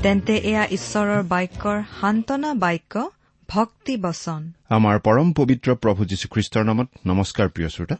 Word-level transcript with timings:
তেন্তে 0.00 0.36
এয়া 0.36 0.64
ঈশ্বৰৰ 0.66 1.22
বাক্যৰ 1.22 1.82
সান্তনা 2.00 2.54
বাক্য 2.54 3.10
ভক্তি 3.48 3.96
বচন। 3.96 4.52
আমাৰ 4.68 4.98
পৰম 4.98 5.32
পবিত্ৰ 5.32 5.74
প্ৰভু 5.74 6.04
যীশুখ্ৰীষ্টৰ 6.04 6.64
নামত 6.64 6.88
নমস্কাৰ 7.06 7.48
প্ৰিয় 7.48 7.68
শ্ৰোতা। 7.68 7.96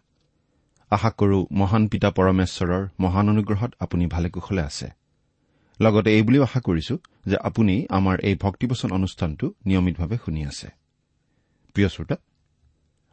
আশা 0.91 1.11
কৰো 1.11 1.47
মহান 1.52 1.89
পিতা 1.89 2.11
পৰমেশ্বৰৰ 2.11 2.89
মহান 3.00 3.28
অনুগ্ৰহত 3.28 3.75
আপুনি 3.80 4.06
ভালে 4.06 4.30
কুশলে 4.30 4.62
আছে। 4.62 4.89
লগতে 5.80 6.11
এই 6.17 6.22
বুলিও 6.22 6.42
আশা 6.42 6.61
কৰিছো 6.61 6.98
যে 7.27 7.36
আপুনি 7.36 7.86
আমাৰ 7.91 8.20
এই 8.20 8.36
ভক্তিবচন 8.41 8.92
অনুষ্ঠানটো 8.92 9.52
নিয়মিতভাৱে 9.67 10.17
শুনি 10.24 10.47
আছে। 10.47 10.69
প্ৰিয় 11.74 11.89
শ্ৰোতা 11.89 12.17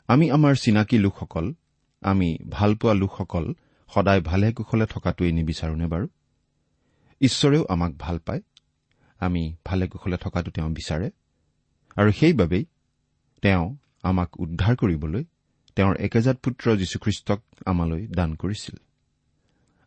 আমি 0.08 0.32
আমাৰ 0.32 0.56
চিনাকি 0.56 0.98
লোকসকল 0.98 1.54
আমি 2.02 2.38
ভালপোৱা 2.50 2.94
লোকসকল 2.94 3.54
সদায় 3.94 4.22
ভালে 4.22 4.54
কুশলে 4.54 4.86
থকাটোৱেই 4.86 5.32
নিবিচাৰোনে 5.32 5.88
বাৰু? 5.88 6.08
ঈশ্বৰেও 7.22 7.66
আমাক 7.70 7.92
ভাল 8.00 8.20
পায়। 8.20 8.42
আমি 9.20 9.56
ভালে 9.66 9.88
কুশলে 9.88 10.18
থকাটো 10.18 10.52
তেওঁ 10.52 10.70
বিচাৰে 10.70 11.10
আৰু 11.98 12.12
সেইবাবেই 12.12 12.66
তেওঁ 13.42 13.76
আমাক 14.04 14.30
উদ্ধাৰ 14.40 14.76
কৰিবলৈ 14.76 15.24
তেওঁৰ 15.76 15.96
একেজাত 15.96 16.38
পুত্ৰ 16.44 16.76
যীশুখ্ৰীষ্টক 16.76 17.40
আমালৈ 17.66 18.08
দান 18.08 18.36
কৰিছিল। 18.36 18.76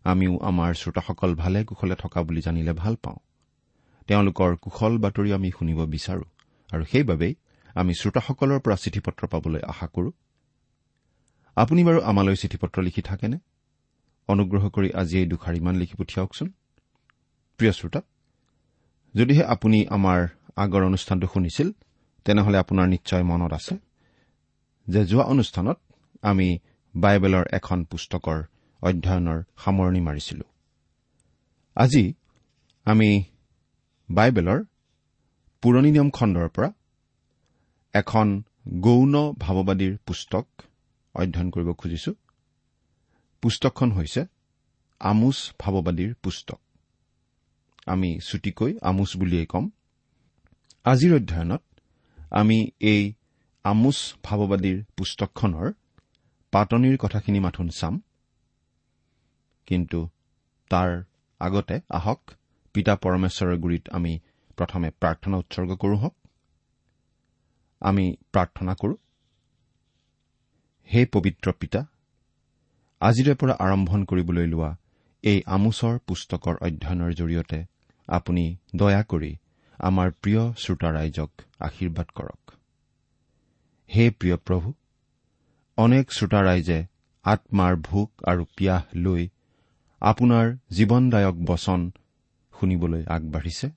আমিও 0.05 0.39
আমাৰ 0.39 0.75
শ্ৰোতাসকল 0.75 1.35
ভালে 1.35 1.65
কুশলে 1.65 1.95
থকা 1.95 2.23
বুলি 2.23 2.41
জানিলে 2.41 2.73
ভাল 2.73 2.95
পাওঁ। 2.97 3.17
তেওঁলোকৰ 4.07 4.57
কুশল 4.57 4.99
বাতৰি 4.99 5.33
আমি 5.33 5.51
শুনিব 5.59 5.79
বিচাৰো 5.87 6.25
আৰু 6.73 6.85
সেইবাবেই 6.85 7.35
আমি 7.75 7.95
শ্ৰোতাসকলৰ 7.95 8.61
পৰা 8.61 8.77
চিঠি 8.77 9.01
পত্ৰ 9.01 9.27
পাবলৈ 9.27 9.61
আশা 9.61 9.87
কৰো। 9.87 10.11
আপুনি 11.57 11.85
বাৰু 11.85 12.01
আমালৈ 12.01 12.37
চিঠি 12.37 12.57
পত্ৰ 12.57 12.83
লিখি 12.83 13.03
থাকেনে? 13.03 13.39
অনুগ্ৰহ 14.29 14.69
কৰি 14.69 14.89
আজি 14.93 15.19
এই 15.19 15.27
দুখাৰিমান 15.27 15.75
লিখি 15.77 15.95
পঠিয়াওকচোন। 15.95 16.49
প্ৰিয় 17.59 17.73
শ্ৰোতা 17.73 18.01
যদিহে 19.15 19.45
আপুনি 19.45 19.87
আমাৰ 19.87 20.21
আগৰ 20.57 20.83
অনুষ্ঠানটো 20.83 21.27
শুনিছিল 21.27 21.69
তেনেহলে 22.25 22.57
আপোনাৰ 22.59 22.87
নিশ্চয় 22.89 23.23
মনত 23.23 23.53
আছে 23.53 23.75
যে 24.89 25.01
যোৱা 25.07 25.25
অনুষ্ঠানত 25.25 25.79
আমি 26.23 26.59
বাইবেলৰ 26.95 27.45
এখন 27.53 27.85
পুস্তকৰ 27.85 28.39
অধ্যয়নৰ 28.83 29.39
সামৰণি 29.57 30.01
মাৰিছিলো। 30.01 30.45
আজি 31.77 32.15
আমি 32.85 33.25
বাইবেলৰ 34.11 34.59
পুৰণি 35.63 35.91
নিয়ম 35.91 36.11
খণ্ডৰ 36.11 36.49
পৰা 36.49 36.73
এখন 37.95 38.43
গৌণ 38.81 39.15
ভাৱবাদীৰ 39.39 39.99
পুস্তক 40.07 40.47
অধ্যয়ন 41.15 41.51
কৰিব 41.51 41.73
খুজিছো। 41.73 42.13
পুস্তকখন 43.43 43.93
হৈছে 43.93 44.27
আমোচ 45.01 45.53
ভাৱবাদীৰ 45.59 46.15
পুস্তক। 46.15 46.61
আমি 47.87 48.11
চুটিকৈ 48.19 48.73
আমোচ 48.83 49.11
বুলিয়েই 49.17 49.47
ক'ম। 49.47 49.65
আজিৰ 50.85 51.13
অধ্যয়নত 51.15 51.63
আমি 52.31 52.59
এই 52.81 53.03
আমোচ 53.65 53.99
ভাৱবাদীৰ 54.25 54.79
পুস্তকখনৰ 54.97 55.73
পাতনিৰ 56.53 56.97
কথাখিনি 56.99 57.41
মাথোন 57.41 57.69
চাম। 57.69 57.95
কিন্তু 59.67 60.01
তাৰ 60.71 60.91
আগতে 61.41 61.77
আহক 61.91 62.21
পিতা 62.75 62.95
পৰমেশ্বৰৰ 62.97 63.57
গুৰিত 63.57 63.85
আমি 63.93 64.13
প্ৰথমে 64.59 64.89
প্ৰাৰ্থনা 65.01 65.37
উৎসৰ্গ 65.37 65.71
কৰো 65.77 65.97
হওক। 65.97 66.15
আমি 67.83 68.05
প্ৰাৰ্থনা 68.33 68.73
কৰো 68.75 68.95
হে 70.89 71.01
পবিত্ৰ 71.07 71.53
পিতা 71.53 71.81
আজিৰে 73.01 73.35
পৰা 73.35 73.55
আৰম্ভণ 73.59 74.05
কৰিবলৈ 74.05 74.47
লোৱা 74.47 74.71
এই 75.25 75.39
আমোচৰ 75.47 75.99
পুস্তকৰ 76.07 76.57
অধ্যয়নৰ 76.67 77.13
জৰিয়তে 77.19 77.59
আপুনি 78.09 78.45
দয়া 78.75 79.03
কৰি 79.11 79.33
আমাৰ 79.81 80.09
প্ৰিয় 80.23 80.43
শ্ৰোতা 80.63 80.89
ৰাইজক 80.97 81.31
আশীৰ্বাদ 81.67 82.09
কৰক। 82.19 82.41
হে 83.91 84.05
প্ৰিয় 84.19 84.37
প্ৰভু 84.47 84.73
অনেক 85.79 86.05
শ্ৰোতা 86.13 86.41
ৰাইজে 86.49 86.79
আত্মাৰ 87.25 87.77
ভোক 87.89 88.11
আৰু 88.31 88.43
পিয়াহ 88.57 88.83
লৈ 89.05 89.23
আপোনাৰ 90.03 90.47
জীৱনদায়ক 90.73 91.37
বচন 91.51 91.81
শুনিবলৈ 92.55 93.03
আগবাঢ়িছে। 93.17 93.69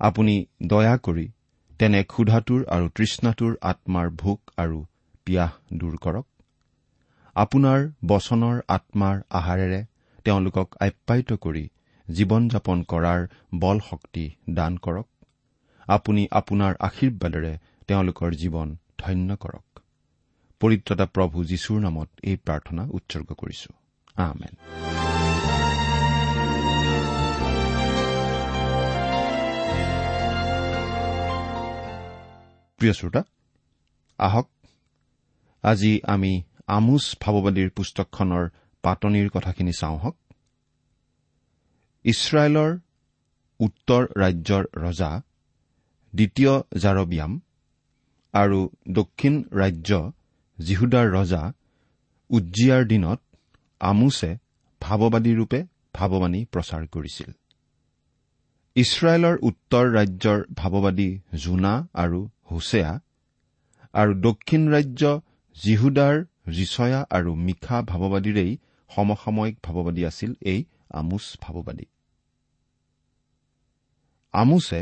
আপুনি 0.00 0.34
দয়া 0.66 0.94
কৰি 1.06 1.26
তেনে 1.80 2.00
ক্ষুধাটোৰ 2.12 2.62
আৰু 2.74 2.86
তৃষ্ণাটোৰ 2.96 3.52
আত্মাৰ 3.72 4.14
ভোক 4.22 4.40
আৰু 4.58 4.78
পিয়াহ 5.26 5.50
দূৰ 5.80 5.94
কৰক। 6.04 6.26
আপোনাৰ 7.36 7.80
বচনৰ 8.06 8.56
আত্মাৰ 8.68 9.16
আহাৰেৰে 9.38 9.80
তেওঁলোকক 10.26 10.68
আপ্যায়িত 10.86 11.30
কৰি 11.44 11.64
জীৱন 12.06 12.48
যাপন 12.48 12.78
কৰাৰ 12.92 13.20
বল 13.60 13.78
শক্তি 13.90 14.24
দান 14.50 14.72
কৰক। 14.76 15.06
আপুনি 15.88 16.22
আপোনাৰ 16.40 16.72
আশীৰ্বাদেৰে 16.88 17.52
তেওঁলোকৰ 17.88 18.30
জীৱন 18.42 18.68
ধন্য 19.00 19.36
কৰক। 19.44 19.66
পৰিত্ৰতা 20.60 21.06
প্ৰভু 21.14 21.44
যীশুৰ 21.50 21.78
নামত 21.80 22.08
এই 22.24 22.36
প্ৰাৰ্থনা 22.44 22.82
উৎসৰ্গ 22.96 23.28
কৰিছো। 23.42 23.70
আমেন। 24.26 24.54
প্ৰিয় 32.80 32.92
শ্ৰোতা 32.92 33.22
আহক 34.18 34.46
আজি 35.64 35.92
আমি 36.06 36.32
আমোচ 36.66 37.04
ভাৱবাদীৰ 37.22 37.68
পুস্তকখনৰ 37.70 38.44
পাতনিৰ 38.86 39.28
কথাখিনি 39.34 39.72
চাওঁ 39.80 39.98
হওক। 40.02 40.16
ইছৰাইলৰ 42.04 42.70
উত্তৰ 43.60 44.02
ৰাজ্যৰ 44.22 44.64
ৰজা 44.84 45.10
দ্বিতীয় 46.12 46.52
জাৰবিয়াম 46.82 47.32
আৰু 48.34 48.58
দক্ষিণ 48.98 49.34
ৰাজ্য 49.62 49.90
জিহুদাৰ 50.58 51.06
ৰজা 51.16 51.42
উজ্জিয়াৰ 52.30 52.82
দিনত 52.92 53.20
আমোছে 53.80 54.30
ভাৱবাদীৰূপে 54.80 55.60
ভাৱবাণী 55.94 56.40
প্ৰচাৰ 56.52 56.82
কৰিছিল। 56.94 57.28
ইছৰাইলৰ 58.76 59.36
উত্তৰ 59.48 59.84
ৰাজ্যৰ 59.96 60.38
ভাৱবাদী 60.54 61.08
জোনা 61.42 61.74
আৰু 61.94 62.20
হুছেয়া 62.50 62.92
আৰু 63.94 64.12
দক্ষিণ 64.20 64.62
ৰাজ্য 64.68 65.02
জিহুদাৰ 65.56 66.14
ৰিচয়া 66.48 67.00
আৰু 67.10 67.30
মিখা 67.46 67.78
ভাৱবাদীৰেই 67.82 68.52
সমসাময়িক 68.90 69.56
ভাৱবাদী 69.62 70.02
আছিল 70.04 70.30
এই 70.42 70.60
আমোচ 70.90 71.24
ভাৱবাদী। 71.40 71.86
আমোছে 74.34 74.80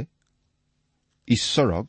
ঈশ্বৰক 1.28 1.86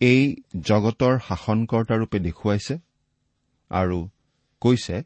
এই 0.00 0.22
জগতৰ 0.60 1.14
শাসনকৰ্তাৰূপে 1.28 2.18
দেখুৱাইছে 2.18 2.74
আৰু 3.70 3.98
কৈছে 4.62 4.96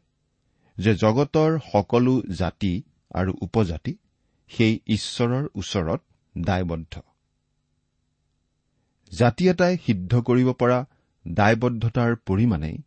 যে 0.77 0.91
জগতৰ 0.95 1.51
সকলো 1.71 2.13
জাতি 2.31 2.73
আৰু 3.11 3.31
উপজাতি 3.41 3.93
সেই 4.51 4.73
ঈশ্বৰৰ 4.87 5.43
ওচৰত 5.55 6.01
দায়বদ্ধ। 6.37 6.93
জাতি 9.11 9.43
এটাই 9.49 9.73
সিদ্ধ 9.85 10.11
কৰিব 10.21 10.49
পৰা 10.51 10.79
দায়বদ্ধতাৰ 11.27 12.11
পৰিমাণেই 12.25 12.77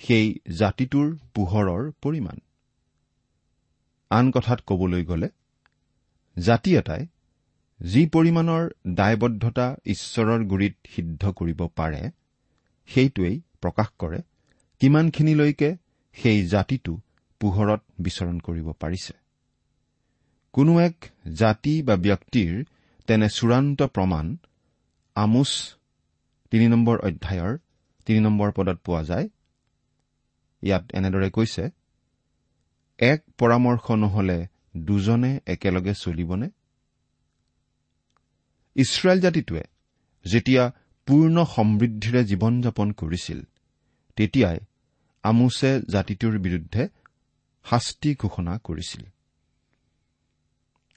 সেই 0.00 0.26
জাতিটোৰ 0.58 1.08
পোহৰৰ 1.34 1.82
পৰিমাণ। 2.02 2.36
আন 4.10 4.30
কথাত 4.30 4.58
ক'বলৈ 4.66 5.02
গ'লে 5.04 5.28
জাতি 6.36 6.70
এটাই 6.76 7.06
যি 7.80 8.02
পৰিমাণৰ 8.06 8.62
দায়বদ্ধতা 8.94 9.66
ঈশ্বৰৰ 9.86 10.40
গুৰিত 10.44 10.74
সিদ্ধ 10.94 11.22
কৰিব 11.30 11.60
পাৰে 11.76 12.02
সেইটোৱেই 12.88 13.36
প্ৰকাশ 13.62 13.88
কৰে 13.98 14.20
কিমানখিনিলৈকে 14.80 15.70
সেই 16.16 16.46
জাতিটো 16.46 16.92
পোহৰত 17.40 17.80
বিচৰণ 18.00 18.36
কৰিব 18.40 18.68
পাৰিছে। 18.72 19.14
কোনো 20.54 20.72
এক 20.80 20.96
জাতি 21.34 21.74
বা 21.82 21.96
ব্যক্তিৰ 21.96 22.52
তেনে 23.06 23.28
চূড়ান্ত 23.28 23.82
প্ৰমাণ 23.82 24.36
আমোচ 25.16 25.50
তিনি 26.50 26.66
নম্বৰ 26.68 26.96
অধ্যায়ৰ 26.98 27.58
তিনি 28.06 28.20
নম্বৰ 28.20 28.48
পদত 28.52 28.78
পোৱা 28.84 29.02
যায়। 29.02 29.26
ইয়াত 30.62 30.84
এনেদৰে 30.92 31.30
কৈছে 31.30 31.64
এক 32.98 33.20
পৰামৰ্শ 33.38 33.84
নহলে 33.92 34.38
দুজনে 34.76 35.32
একেলগে 35.46 35.94
চলিবনে? 35.94 36.48
ইছৰাইল 38.76 39.20
জাতিটোৱে 39.20 39.64
যেতিয়া 40.24 40.64
পূৰ্ণ 41.08 41.36
সমৃদ্ধিৰে 41.54 42.22
জীৱন 42.24 42.54
যাপন 42.62 42.88
কৰিছিল 42.92 43.38
তেতিয়াই 44.18 44.58
আমোছে 45.24 45.70
জাতিটোৰ 45.90 46.34
বিৰুদ্ধে 46.38 46.82
শাস্তি 47.66 48.10
ঘোষণা 48.14 48.54
কৰিছিল। 48.64 49.02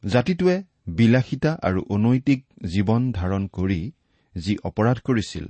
জাতিটোৱে 0.04 0.56
বিলাসিতা 0.88 1.52
আৰু 1.62 1.80
অনৈতিক 1.90 2.40
জীৱন 2.66 3.12
ধাৰণ 3.12 3.44
কৰি 3.48 3.82
যি 4.36 4.54
অপৰাধ 4.64 4.98
কৰিছিল 5.00 5.46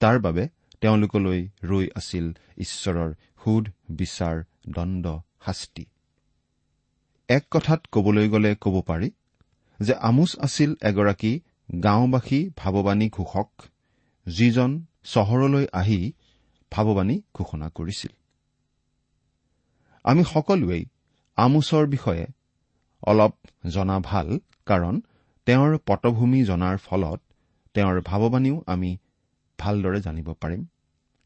তাৰ 0.00 0.16
বাবে 0.18 0.44
তেওঁলোকলৈ 0.80 1.40
ৰৈ 1.62 1.86
আছিল 1.94 2.26
ঈশ্বৰৰ 2.56 3.10
সুধ 3.44 3.64
বিচাৰ 3.90 4.36
দণ্ড 4.68 5.06
শাস্তি। 5.44 5.84
এক 7.28 7.44
কথাত 7.50 7.80
কবলৈ 7.92 8.28
গ'লে 8.28 8.54
ক'ব 8.60 8.82
পাৰি 8.86 9.10
যে 9.80 9.94
আমোচ 9.94 10.36
আছিল 10.40 10.70
এগৰাকী 10.82 11.40
গাঁওবাসী 11.84 12.50
ভাৱবাণী 12.56 13.08
ঘোষক 13.08 13.48
যিজন 14.26 14.70
চহৰলৈ 15.04 15.66
আহি 15.72 16.12
ভাৱবাণী 16.72 17.22
ঘোষণা 17.34 17.68
কৰিছিল। 17.68 18.12
আমি 20.04 20.24
সকলোৱেই 20.24 20.84
আমোচৰ 21.36 21.86
বিষয়ে 21.86 22.26
অলপ 23.02 23.34
জনা 23.68 24.00
ভাল 24.00 24.38
কাৰণ 24.66 25.00
তেওঁৰ 25.46 25.78
পটভূমি 25.86 26.44
জনাৰ 26.44 26.76
ফলত 26.78 27.20
তেওঁৰ 27.74 28.00
ভাৱবাণীও 28.00 28.62
আমি 28.66 28.90
ভালদৰে 29.58 30.00
জানিব 30.00 30.28
পাৰিম। 30.40 30.66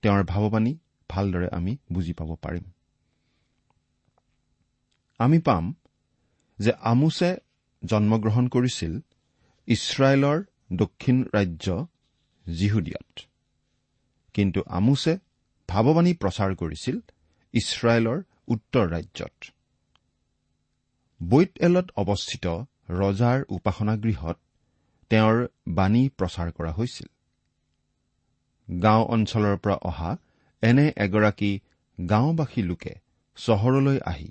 তেওঁৰ 0.02 0.24
ভাৱবাণী 0.24 0.78
ভালদৰে 1.10 1.48
আমি 1.52 1.76
বুজি 1.92 2.12
পাব 2.12 2.36
পাৰিম। 2.42 2.64
আমি 5.20 5.38
পাম 5.38 5.64
যে 6.58 6.72
আমোছে 6.80 7.30
জন্মগ্ৰহণ 7.82 8.44
কৰিছিল 8.48 8.92
ইছৰাইলৰ 9.68 10.38
দক্ষিণ 10.72 11.16
ৰাজ্য 11.34 11.66
জিহুদিয়াত। 12.46 13.12
কিন্তু 14.34 14.60
আমোছে 14.68 15.12
ভাৱবাণী 15.68 16.12
প্ৰচাৰ 16.14 16.50
কৰিছিল 16.54 16.96
ইছৰাইলৰ 17.54 18.18
উত্তৰ 18.48 18.84
ৰাজ্যত। 18.90 19.36
বৈত 21.20 21.52
এলত 21.58 21.86
অৱস্থিত 21.96 22.46
ৰজাৰ 22.90 23.38
উপাসনাগৃহত 23.48 24.36
তেওঁৰ 25.10 25.36
বাণী 25.68 26.02
প্ৰচাৰ 26.18 26.48
কৰা 26.52 26.72
হৈছিল। 26.72 27.08
গাঁও 28.68 29.02
অঞ্চলৰ 29.04 29.56
পৰা 29.56 29.76
অহা 29.82 30.10
এনে 30.62 30.86
এগৰাকী 30.96 31.52
গাঁওবাসী 31.98 32.62
লোকে 32.62 32.92
চহৰলৈ 33.36 33.98
আহি 34.04 34.28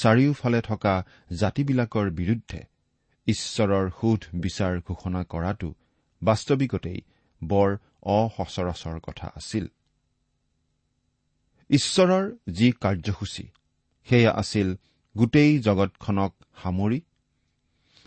চাৰিওফালে 0.00 0.60
থকা 0.62 0.94
জাতিবিলাকৰ 1.32 2.06
বিৰুদ্ধে 2.10 2.60
ঈশ্বৰৰ 3.26 3.86
সোধ 3.90 4.22
বিচাৰ 4.34 4.74
ঘোষণা 4.88 5.22
কৰাটো 5.24 5.68
বাস্তৱিকতেই 6.22 7.00
বৰ 7.42 7.68
অসচৰাচৰ 8.02 8.96
কথা 9.00 9.26
আছিল। 9.36 9.64
ঈশ্বৰৰ 11.70 12.24
যি 12.50 12.68
কাৰ্যসূচী 12.82 13.46
সেয়া 14.08 14.32
আছিল 14.32 14.68
গোটেই 15.16 15.52
জগতখনক 15.58 16.32
সামৰি 16.62 17.00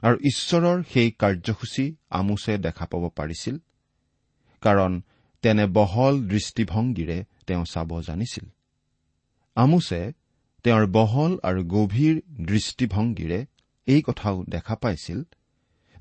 আৰু 0.04 0.18
ঈশ্বৰৰ 0.32 0.78
সেই 0.94 1.10
কাৰ্যসূচী 1.12 1.86
আমোছে 2.10 2.54
দেখা 2.58 2.86
পাব 2.86 3.04
পাৰিছিল 3.10 3.56
কাৰণ 4.62 4.92
তেনে 5.44 5.66
বহল 5.68 6.14
দৃষ্টিভংগীৰে 6.28 7.18
তেওঁ 7.48 7.66
চাব 7.66 7.90
জানিছিল। 8.02 8.46
আমোছে 9.56 10.02
তেওঁৰ 10.66 10.86
বহল 10.88 11.34
আৰু 11.44 11.62
গভীৰ 11.64 12.16
দৃষ্টিভংগীৰে 12.46 13.40
এই 13.88 14.02
কথাও 14.02 14.38
দেখা 14.50 14.76
পাইছিল 14.76 15.20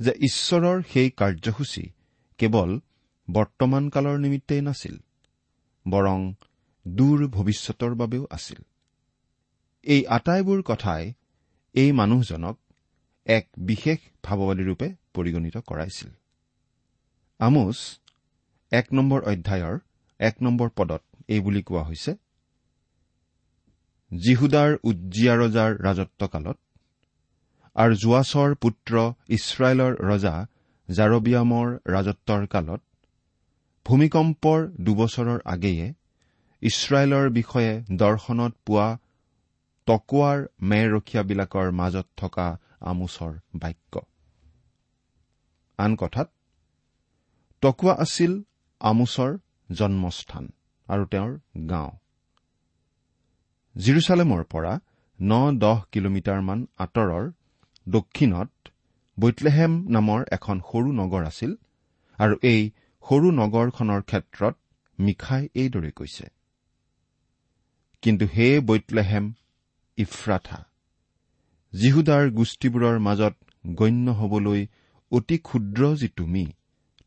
যে 0.00 0.12
ঈশ্বৰৰ 0.28 0.78
সেই 0.82 1.08
কাৰ্যসূচী 1.20 1.84
কেৱল 2.38 2.70
বৰ্তমান 3.28 3.84
কালৰ 3.88 4.16
নিমিত্তেই 4.18 4.62
নাছিল 4.62 4.96
বৰং 5.86 6.18
দূৰ 6.86 7.18
ভৱিষ্যতৰ 7.28 7.92
বাবেও 7.94 8.24
আছিল। 8.30 8.60
এই 9.86 10.00
আটাইবোৰ 10.06 10.60
কথাই 10.62 11.12
এই 11.74 11.90
মানুহজনক 11.92 12.56
এক 13.26 13.44
বিশেষ 13.58 13.98
ভাৱবাদীৰূপে 14.24 14.88
পৰিগণিত 15.14 15.56
কৰাইছিল। 15.68 16.10
আমোচ 17.40 17.78
এক 18.72 18.86
নম্বৰ 18.92 19.20
অধ্যায়ৰ 19.22 19.76
এক 20.20 20.34
নম্বৰ 20.42 20.68
পদত 20.76 21.02
এই 21.28 21.40
বুলি 21.40 21.62
কোৱা 21.62 21.82
হৈছে 21.82 22.12
জিহুদাৰ 24.22 24.70
উজ্জিয়া 24.82 25.34
ৰজাৰ 25.36 25.70
ৰাজত্বকালত 25.86 26.58
আৰু 27.76 27.94
জোৱাছৰ 27.94 28.50
পুত্ৰ 28.54 28.92
ইছৰাইলৰ 29.28 29.92
ৰজা 30.10 30.34
জাৰবিয়ামৰ 30.88 31.68
ৰাজত্বৰ 31.86 32.42
কালত 32.46 32.82
ভূমিকম্পৰ 33.86 34.58
দুবছৰৰ 34.80 35.40
আগেয়ে 35.44 35.86
ইছৰাইলৰ 36.62 37.26
বিষয়ে 37.30 37.72
দৰ্শনত 38.02 38.52
পোৱা 38.66 38.88
টকোৱাৰ 39.86 40.38
মেৰখীয়াবিলাকৰ 40.70 41.72
মাজত 41.72 42.06
থকা 42.16 42.46
আমোচৰ 42.80 43.32
বাক্য। 43.54 43.94
আন 45.78 45.96
কথাত 45.96 46.28
টকুৱা 47.62 47.94
আছিল 47.98 48.32
আমোচৰ 48.80 49.30
জন্মস্থান 49.70 50.44
আৰু 50.88 51.04
তেওঁৰ 51.06 51.32
গাঁও। 51.68 51.90
জিৰচালেমৰ 53.76 54.42
পৰা 54.44 54.72
ন 55.20 55.32
দহ 55.58 55.78
কিলোমিটাৰমান 55.92 56.66
আঁতৰৰ 56.78 57.24
দক্ষিণত 57.88 58.50
বৈতলেহেম 59.18 59.72
নামৰ 59.88 60.20
এখন 60.32 60.60
সৰু 60.60 60.92
নগৰ 60.92 61.22
আছিল 61.24 61.52
আৰু 62.18 62.34
এই 62.42 62.60
সৰু 63.04 63.28
নগৰখনৰ 63.30 64.02
ক্ষেত্ৰত 64.02 64.54
মিখাই 64.98 65.42
এইদৰে 65.54 65.90
কৈছে 65.90 66.26
কিন্তু 68.02 68.24
হে 68.36 68.48
বৈতলেহেম 68.60 69.24
ইফ্ৰাথা 69.98 70.60
জিহুদাৰ 71.72 72.24
গোষ্ঠীবোৰৰ 72.30 72.98
মাজত 72.98 73.34
গণ্য 73.74 74.10
হবলৈ 74.10 74.66
অতি 75.12 75.36
ক্ষুদ্ৰ 75.38 75.82
যি 75.96 76.08
তুমি 76.08 76.44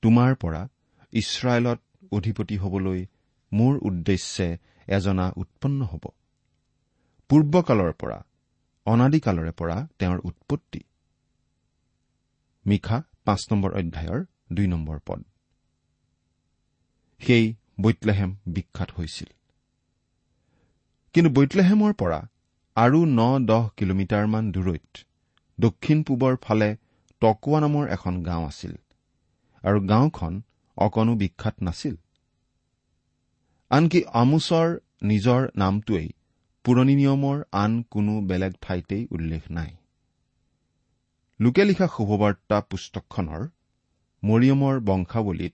তোমাৰ 0.01 0.36
পৰা 0.36 0.62
ইছৰাইলত 1.13 1.79
অধিপতি 2.12 2.57
হবলৈ 2.57 3.05
মোৰ 3.51 3.74
উদ্দেশ্যে 3.81 4.47
এজনা 4.88 5.25
উৎপন্ন 5.36 5.81
হ'ব। 5.81 6.05
পূৰ্বকালৰ 7.29 7.93
পৰা 7.93 8.19
অনাদিকালৰে 8.86 9.51
পৰা 9.51 9.77
তেওঁৰ 10.00 10.19
উৎপত্তি। 10.24 10.81
মিখা 12.65 12.98
পাঁচ 13.25 13.41
নম্বৰ 13.51 13.72
অধ্যায়ৰ 13.74 14.25
দুই 14.53 14.67
নম্বৰ 14.67 14.98
পদ। 15.07 15.24
সেই 17.22 17.46
বৈতলেহেম 17.81 18.36
বিখ্যাত 18.48 18.89
হৈছিল। 18.98 19.29
কিন্তু 21.13 21.29
বৈতলেহেমৰ 21.31 21.93
পৰা 21.93 22.19
আৰু 22.75 23.00
ন 23.05 23.22
দহ 23.46 23.63
কিলোমিটাৰমান 23.77 24.51
দূৰৈত 24.51 24.91
দক্ষিণ 25.60 26.03
পূবৰ 26.03 26.34
ফালে 26.41 26.69
টকোৱা 27.22 27.60
নামৰ 27.60 27.86
এখন 27.88 28.13
গাঁও 28.24 28.43
আছিল 28.46 28.74
আৰু 29.63 29.77
গাঁওখন 29.88 30.34
অকণো 30.77 31.13
বিখ্যাত 31.15 31.55
নাছিল। 31.62 31.96
আনকি 33.72 34.00
আমোচৰ 34.13 34.67
নিজৰ 35.03 35.41
নামটোৱেই 35.55 36.10
পুৰণি 36.67 36.95
নিয়মৰ 36.95 37.43
আন 37.51 37.81
কোনো 37.81 38.21
বেলেগ 38.21 38.53
ঠাইতেই 38.62 39.07
উল্লেখ 39.12 39.51
নাই। 39.51 39.75
লোকে 41.41 41.63
লিখা 41.63 41.88
শুভবাৰ্তা 41.88 42.62
পুস্তকখনৰ 42.62 43.41
মৰিয়মৰ 44.24 44.79
বংশাৱলীত 44.79 45.53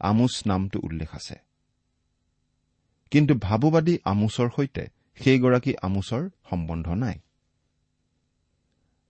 আমোচ 0.00 0.42
নামটো 0.46 0.80
উল্লেখ 0.82 1.14
আছে। 1.14 1.36
কিন্তু 3.10 3.34
ভাবুবাদী 3.34 3.98
আমোচৰ 4.04 4.48
সৈতে 4.56 4.84
সেইগৰাকী 5.16 5.72
আমোচৰ 5.82 6.28
সম্বন্ধ 6.50 6.88
নাই। 6.88 7.18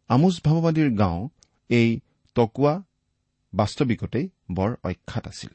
আমোচ 0.09 0.41
ভাৱবাদীৰ 0.45 0.91
গাঁও 0.99 1.29
এই 1.69 2.01
টকুৱা 2.35 2.83
বাস্তৱিকতেই 3.55 4.29
বৰ 4.51 4.71
অখ্যাত 4.85 5.29
আছিল। 5.29 5.51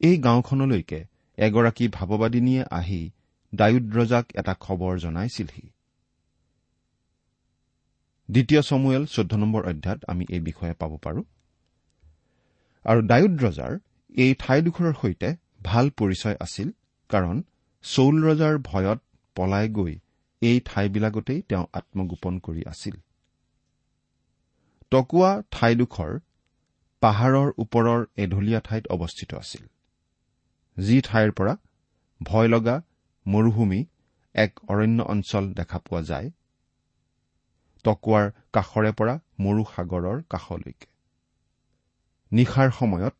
এই 0.00 0.18
গাঁওখনলৈকে 0.18 1.04
এগৰাকী 1.36 1.88
ভাৱবাদিনীয়ে 1.88 2.64
আহি 2.70 3.10
ডায়ুদ্ৰজাক 3.52 4.24
এটা 4.40 4.52
খবৰ 4.64 4.92
জনাইছিলহি। 5.04 5.66
দ্বিতীয় 8.28 8.60
চমুৱেল 8.62 9.02
চৈধ্য 9.14 9.32
নম্বৰ 9.42 9.62
অধ্যায়ত 9.70 10.00
আমি 10.12 10.24
এই 10.34 10.42
বিষয়ে 10.48 10.74
পাব 10.80 10.92
পাৰোঁ। 11.04 11.24
আৰু 12.84 13.00
ডায়ুদ 13.10 13.34
ৰজাৰ 13.44 13.72
এই 14.14 14.32
ঠাইডোখৰৰ 14.42 14.94
সৈতে 15.02 15.28
ভাল 15.62 15.86
পৰিচয় 15.98 16.36
আছিল 16.46 16.68
কাৰণ 17.10 17.36
চৌল 17.84 18.14
ৰজাৰ 18.28 18.54
ভয়ত 18.68 19.00
পলাই 19.36 19.66
গৈ 19.68 19.94
এই 20.42 20.56
ঠাইবিলাকতেই 20.68 21.40
তেওঁ 21.48 21.64
আত্মগোপন 21.78 22.34
কৰি 22.46 22.62
আছিল। 22.72 22.94
টকুৱা 24.92 25.30
ঠাইডোখৰ 25.50 26.12
পাহাৰৰ 27.02 27.48
ওপৰৰ 27.62 28.00
এঢলীয়া 28.16 28.60
ঠাইত 28.60 28.84
অৱস্থিত 28.94 29.30
আছিল 29.34 29.64
যি 30.76 30.96
ঠাইৰ 31.08 31.30
পৰা 31.38 31.54
ভয় 32.20 32.48
লগা 32.48 32.76
মৰুভূমি 33.26 33.80
এক 34.34 34.52
অৰণ্য 34.68 35.02
অঞ্চল 35.02 35.44
দেখা 35.54 35.78
পোৱা 35.78 36.02
যায় 36.02 36.30
টকুৱাৰ 37.84 38.26
কাষৰে 38.52 38.92
পৰা 38.92 39.14
মৰু 39.38 39.62
সাগৰৰ 39.74 40.18
কাষলৈকে। 40.30 40.86
নিশাৰ 42.32 42.70
সময়ত 42.70 43.14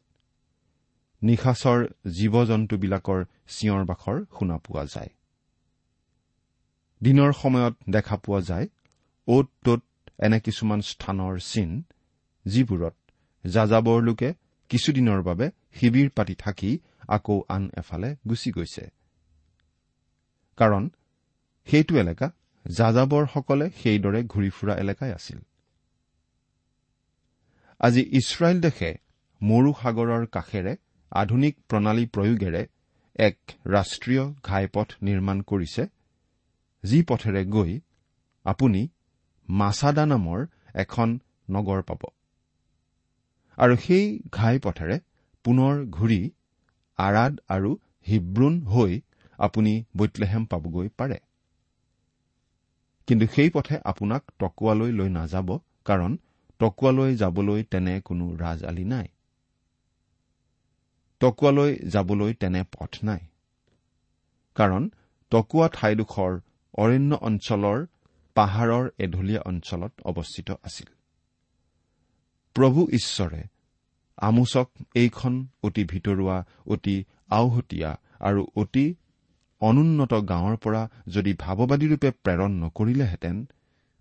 নিশাচৰ 1.23 1.81
জীৱ 2.11 2.35
জন্তুবিলাকৰ 2.45 3.21
চিঞৰ 3.49 3.83
বাখৰ 3.85 4.17
শুনা 4.39 4.57
পোৱা 4.59 4.85
যায়। 4.85 5.11
দিনৰ 7.01 7.33
সময়ত 7.33 7.75
দেখা 7.91 8.17
পোৱা 8.17 8.41
যায় 8.41 8.67
অ'ত 9.29 9.49
ত'ত 9.65 9.83
এনে 10.19 10.39
কিছুমান 10.41 10.81
স্থানৰ 10.81 11.35
চিন 11.41 11.71
যিবোৰত 12.47 12.95
যাযাবৰ 13.45 14.03
লোকে 14.03 14.29
কিছুদিনৰ 14.71 15.21
বাবে 15.23 15.47
শিবিৰ 15.75 16.09
পাতি 16.11 16.35
থাকি 16.35 16.71
আকৌ 17.09 17.37
আন 17.49 17.71
এফালে 17.79 18.17
গুচি 18.29 18.51
গৈছে। 18.53 18.85
কাৰণ 20.59 20.83
সেইটো 21.69 21.95
এলেকা 22.03 22.27
যাযাবৰসকলে 22.67 23.67
সেইদৰে 23.81 24.21
ঘূৰি 24.33 24.51
ফুৰা 24.51 24.75
এলেকাই 24.77 25.13
আছিল। 25.13 25.39
আজি 27.81 28.03
ইছৰাইল 28.19 28.59
দেশে 28.61 28.91
মৰু 29.41 29.71
সাগৰৰ 29.83 30.25
কাষেৰে 30.27 30.73
আধুনিক 31.13 31.55
প্ৰণালী 31.69 32.05
প্ৰয়োগেৰে 32.07 32.63
এক 33.19 33.37
ৰাষ্ট্ৰীয় 33.67 34.25
ঘাইপথ 34.43 34.89
নিৰ্মাণ 35.03 35.39
কৰিছে 35.43 35.83
যি 36.85 36.99
পথেৰে 37.09 37.43
গৈ 37.47 37.73
আপুনি 38.47 38.83
মাছাদা 39.49 40.05
নামৰ 40.07 40.41
এখন 40.75 41.09
নগৰ 41.51 41.81
পাব। 41.83 42.03
আৰু 43.59 43.75
সেই 43.77 44.07
ঘাইপথেৰে 44.31 44.97
পুনৰ 45.45 45.75
ঘূৰি 45.97 46.21
আৰাদ 46.99 47.33
আৰু 47.49 47.71
হিব্ৰুন 48.07 48.55
হৈ 48.67 48.93
আপুনি 49.39 49.85
বৈতলেহেম 49.97 50.45
পাবগৈ 50.45 50.89
পাৰে। 50.89 51.19
কিন্তু 53.07 53.27
সেই 53.27 53.51
পথে 53.51 53.79
আপোনাক 53.85 54.23
টকুৱালৈ 54.39 54.93
লৈ 54.93 55.09
নাযাব 55.09 55.59
কাৰণ 55.85 56.19
টকুৱালৈ 56.59 57.17
যাবলৈ 57.17 57.63
তেনে 57.63 58.01
কোনো 58.01 58.37
ৰাজ 58.37 58.65
আলি 58.65 58.85
নাই। 58.85 59.09
টকুৱালৈ 61.21 61.77
যাবলৈ 61.77 62.35
তেনে 62.35 62.63
পথ 62.63 63.05
নাই। 63.05 63.19
কাৰণ 64.55 64.91
টকুৱা 65.31 65.69
ঠাইডোখৰ 65.69 66.41
অৰণ্য 66.75 67.15
অঞ্চলৰ 67.15 67.87
পাহাৰৰ 68.35 68.91
এঢলীয়া 68.99 69.41
অঞ্চলত 69.41 69.93
অৱস্থিত 70.05 70.51
আছিল। 70.51 70.87
প্ৰভু 72.55 72.89
ঈশ্বৰে 72.93 73.43
আমোচক 74.17 74.71
এইখন 74.95 75.47
অতি 75.63 75.85
ভিতৰুৱা 75.85 76.45
অতি 76.67 77.05
আওহতীয়া 77.31 78.01
আৰু 78.21 78.47
অতি 78.57 78.95
অনুন্নত 79.63 80.13
গাঁৱৰ 80.31 80.57
পৰা 80.65 80.83
যদি 81.15 81.33
ভাৱবাদীৰূপে 81.45 82.09
প্ৰেৰণ 82.25 82.51
নকৰিলেহেঁতেন 82.63 83.37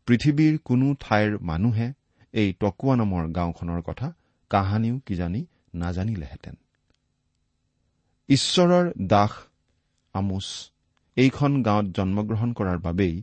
পৃথিৱীৰ 0.08 0.56
কোনো 0.68 0.88
ঠাইৰ 1.00 1.32
মানুহে 1.50 1.88
এই 2.34 2.50
টকুৱা 2.62 2.94
নামৰ 3.02 3.24
গাঁওখনৰ 3.38 3.82
কথা 3.82 4.08
কাহানিও 4.52 4.96
কিজানি 5.08 5.42
নাজানিলেহেঁতেন। 5.82 6.56
ঈশ্বৰৰ 8.30 8.86
দাস 9.14 9.34
আমোচ 10.16 10.48
এইখন 11.18 11.52
গাঁৱত 11.68 11.88
জন্মগ্ৰহণ 11.98 12.50
কৰাৰ 12.58 12.80
বাবেই 12.88 13.16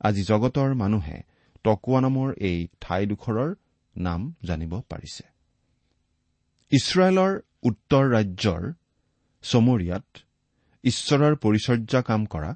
আজি 0.00 0.22
জগতৰ 0.30 0.70
মানুহে 0.82 1.18
টকুৱা 1.64 1.98
নামৰ 2.00 2.28
এই 2.48 2.58
ঠাইডোখৰৰ 2.80 3.50
নাম 3.94 4.20
জানিব 4.44 4.72
পাৰিছে। 4.90 5.24
ইছৰাইলৰ 6.72 7.32
উত্তৰ 7.62 8.04
ৰাজ্যৰ 8.14 8.62
চমৰীয়াত 9.44 10.06
ঈশ্বৰৰ 10.84 11.34
পৰিচৰ্যা 11.36 12.00
কাম 12.02 12.26
কৰা 12.26 12.50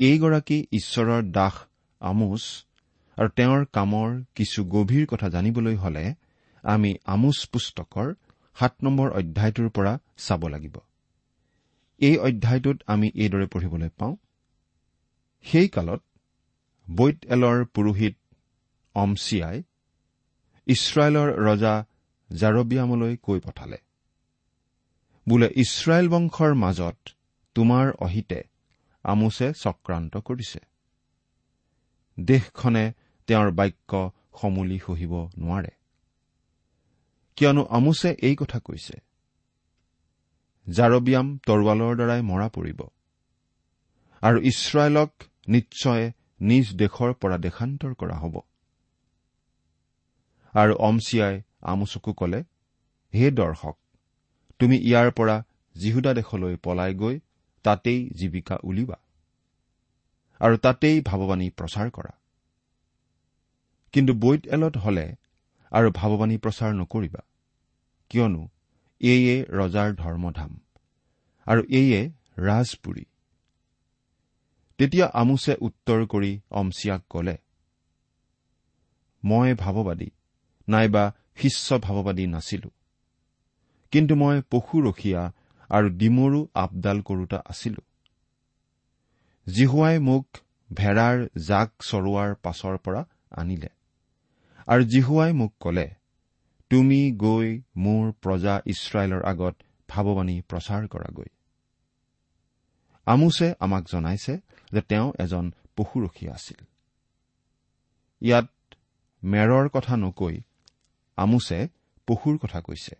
এইগৰাকী 0.00 0.58
ঈশ্বৰৰ 0.72 1.22
দাস 1.32 1.54
আমোচ 2.00 2.42
আৰু 3.18 3.28
তেওঁৰ 3.28 3.64
কামৰ 3.72 4.10
কিছু 4.34 4.64
গভীৰ 4.64 5.06
কথা 5.06 5.28
জানিবলৈ 5.28 5.76
হলে 5.76 6.04
আমি 6.64 6.90
আমোচ 7.04 7.38
পুস্তকৰ 7.52 8.14
সাত 8.56 8.72
নম্বৰ 8.82 9.08
অধ্যায়টোৰ 9.10 9.68
পৰা 9.68 9.92
চাব 10.16 10.42
লাগিব। 10.48 10.76
এই 12.00 12.16
অধ্যায়টোত 12.18 12.78
আমি 12.86 13.08
এইদৰে 13.14 13.46
পঢ়িবলৈ 13.46 13.90
পাওঁ 13.98 14.16
সেই 15.44 15.68
কালত 15.68 16.02
বৈত 16.90 17.18
এলৰ 17.24 17.64
পুৰোহিত 17.64 18.14
অমচিয়াই 18.94 19.58
ইছৰাইলৰ 20.66 21.28
ৰজা 21.46 21.74
জাৰবিয়ামলৈ 22.32 23.16
কৈ 23.16 23.38
পঠালে 23.40 23.78
বোলে 25.28 25.48
ইছৰাইল 25.56 26.06
বংশৰ 26.08 26.54
মাজত 26.54 26.98
তোমাৰ 27.56 27.86
অহিতে 28.04 28.40
আমোছে 29.04 29.46
চক্ৰান্ত 29.62 30.14
কৰিছে। 30.28 30.60
দেশখনে 32.18 32.84
তেওঁৰ 33.28 33.48
বাক্য 33.58 33.92
সমূলি 34.40 34.78
সহিব 34.86 35.12
নোৱাৰে। 35.38 35.72
কিয়নো 37.38 37.62
আমোছে 37.76 38.08
এই 38.28 38.34
কথা 38.40 38.58
কৈছে 38.66 38.96
জাৰবিয়াম 40.66 41.26
তৰোৱালৰ 41.46 41.92
দ্বাৰাই 41.98 42.22
মৰা 42.30 42.48
পৰিব 42.56 42.80
আৰু 44.22 44.38
ইছৰাইলক 44.50 45.10
নিশ্চয় 45.48 46.04
নিজ 46.40 46.66
দেশৰ 46.82 47.10
পৰা 47.20 47.36
দেশান্তৰ 47.46 47.92
কৰা 48.00 48.16
হ'ব। 48.22 48.34
আৰু 50.54 50.72
অমচিয়াই 50.88 51.36
আমোচকো 51.72 52.12
কলে 52.12 52.40
হে 53.14 53.26
দৰ্শক 53.30 53.76
তুমি 54.60 54.76
ইয়াৰ 54.88 55.08
পৰা 55.18 55.36
জিহুদা 55.76 56.12
দেশলৈ 56.14 56.54
পলাই 56.64 56.92
গৈ 56.94 57.16
তাতেই 57.62 58.10
জীৱিকা 58.10 58.58
উলিওৱা। 58.62 58.96
আৰু 60.40 60.56
তাতেই 60.56 61.00
ভাৱবাণী 61.00 61.50
প্ৰচাৰ 61.50 61.90
কৰা। 61.90 62.12
কিন্তু 63.92 64.12
বৈত 64.14 64.46
এলত 64.46 64.76
হলে 64.76 65.14
আৰু 65.72 65.90
ভাৱবাণী 65.90 66.36
প্ৰচাৰ 66.38 66.72
নকৰিবা। 66.74 67.22
কিয়নো 68.10 68.48
এইয়ে 69.00 69.44
ৰজাৰ 69.50 69.94
ধৰ্মধাম 69.94 70.60
আৰু 71.46 71.62
এইয়ে 71.68 72.10
ৰাজপুৰী। 72.38 73.04
তেতিয়া 74.78 75.06
আমোছে 75.06 75.56
উত্তৰ 75.60 76.06
কৰি 76.06 76.40
অমচিয়াক 76.50 77.02
কলে 77.10 77.36
মই 79.24 79.54
ভাৱবাদী 79.54 80.10
নাইবা 80.68 81.12
শিষ্য 81.36 81.78
ভাৱবাদী 81.78 82.26
নাছিলো। 82.26 82.70
কিন্তু 83.92 84.14
মই 84.14 84.42
পশুৰখীয়া 84.50 85.32
আৰু 85.72 85.88
ডিমৰু 85.90 86.40
আপডাল 86.54 86.98
কৰোতা 87.00 87.38
আছিলো। 87.46 87.82
জিহুৱাই 89.46 89.98
মোক 89.98 90.26
ভেড়াৰ 90.70 91.16
জাক 91.48 91.70
চৰোৱাৰ 91.82 92.30
পাছৰ 92.34 92.76
পৰা 92.78 93.02
আনিলে। 93.30 93.68
আৰু 94.66 94.82
জিহুৱাই 94.84 95.32
মোক 95.32 95.52
কলে 95.60 95.88
তুমি 96.70 97.00
গৈ 97.16 97.48
মোৰ 97.76 98.12
প্ৰজা 98.12 98.54
ইছৰাইলৰ 98.66 99.22
আগত 99.22 99.54
ভাৱবাণী 99.88 100.36
প্ৰচাৰ 100.40 100.82
কৰাগৈ। 100.88 101.30
আমোছে 103.06 103.54
আমাক 103.60 103.84
জনাইছে 103.92 104.34
যে 104.72 104.80
তেওঁ 104.80 105.12
এজন 105.18 105.52
পশুৰখীয়া 105.76 106.32
আছিল। 106.32 106.60
ইয়াত 108.22 108.48
মেৰৰ 109.24 109.68
কথা 109.68 109.96
নকৈ 109.96 110.36
আমোছে 111.16 111.58
পশুৰ 112.08 112.38
কথা 112.38 112.60
কৈছে। 112.60 112.94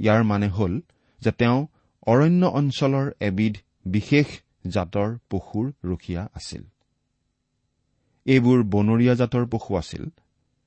ইয়াৰ 0.00 0.22
মানে 0.24 0.48
হ'ল 0.48 0.74
যে 1.22 1.30
তেওঁ 1.32 1.58
অৰণ্য 2.06 2.42
অঞ্চলৰ 2.60 3.06
এবিধ 3.20 3.54
বিশেষ 3.86 4.28
জাতৰ 4.66 5.08
পশুৰ 5.30 5.66
ৰখীয়া 5.84 6.22
আছিল। 6.34 6.62
এইবোৰ 8.26 8.58
বনৰীয়া 8.62 9.14
জাতৰ 9.14 9.44
পশু 9.46 9.76
আছিল 9.76 10.04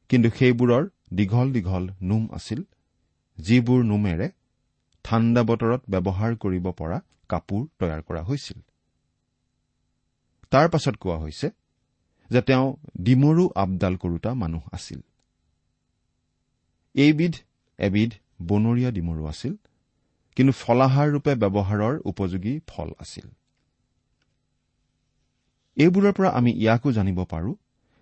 কিন্তু 0.10 0.30
সেইবোৰৰ 0.30 0.84
দীঘল 1.14 1.48
দীঘল 1.52 1.84
নোম 2.02 2.24
আছিল 2.32 2.62
যিবোৰ 3.38 3.82
নোমেৰে 3.84 4.28
ঠাণ্ডা 5.06 5.42
বতৰত 5.44 5.82
ব্যৱহাৰ 5.90 6.32
কৰিব 6.36 6.66
পৰা 6.72 6.98
কাপোৰ 7.30 7.62
তৈয়াৰ 7.80 8.02
কৰা 8.02 8.22
হৈছিল। 8.24 8.60
তাৰ 10.52 10.68
পাছত 10.70 10.96
কোৱা 10.96 11.18
হৈছে 11.18 11.48
যে 12.30 12.42
তেওঁ 12.42 12.68
ডিমৰু 12.98 13.44
আপডাল 13.56 13.94
কৰোতা 13.96 14.32
মানুহ 14.34 14.64
আছিল। 14.72 15.00
এইবিধ 16.96 17.34
এবিধ 17.80 18.12
বনৰীয়া 18.50 18.92
ডিমৰু 18.92 19.24
আছিল 19.28 19.54
কিন্তু 20.38 20.54
ফলাহাৰ 20.62 21.08
ৰূপে 21.14 21.34
ব্যৱহাৰৰ 21.36 21.96
উপযোগী 22.12 22.54
ফল 22.68 22.90
আছিল। 23.00 23.28
এইবোৰৰ 25.78 26.14
পৰা 26.14 26.30
আমি 26.30 26.52
ইয়াকো 26.52 26.90
জানিব 26.92 27.20
পাৰো 27.24 27.52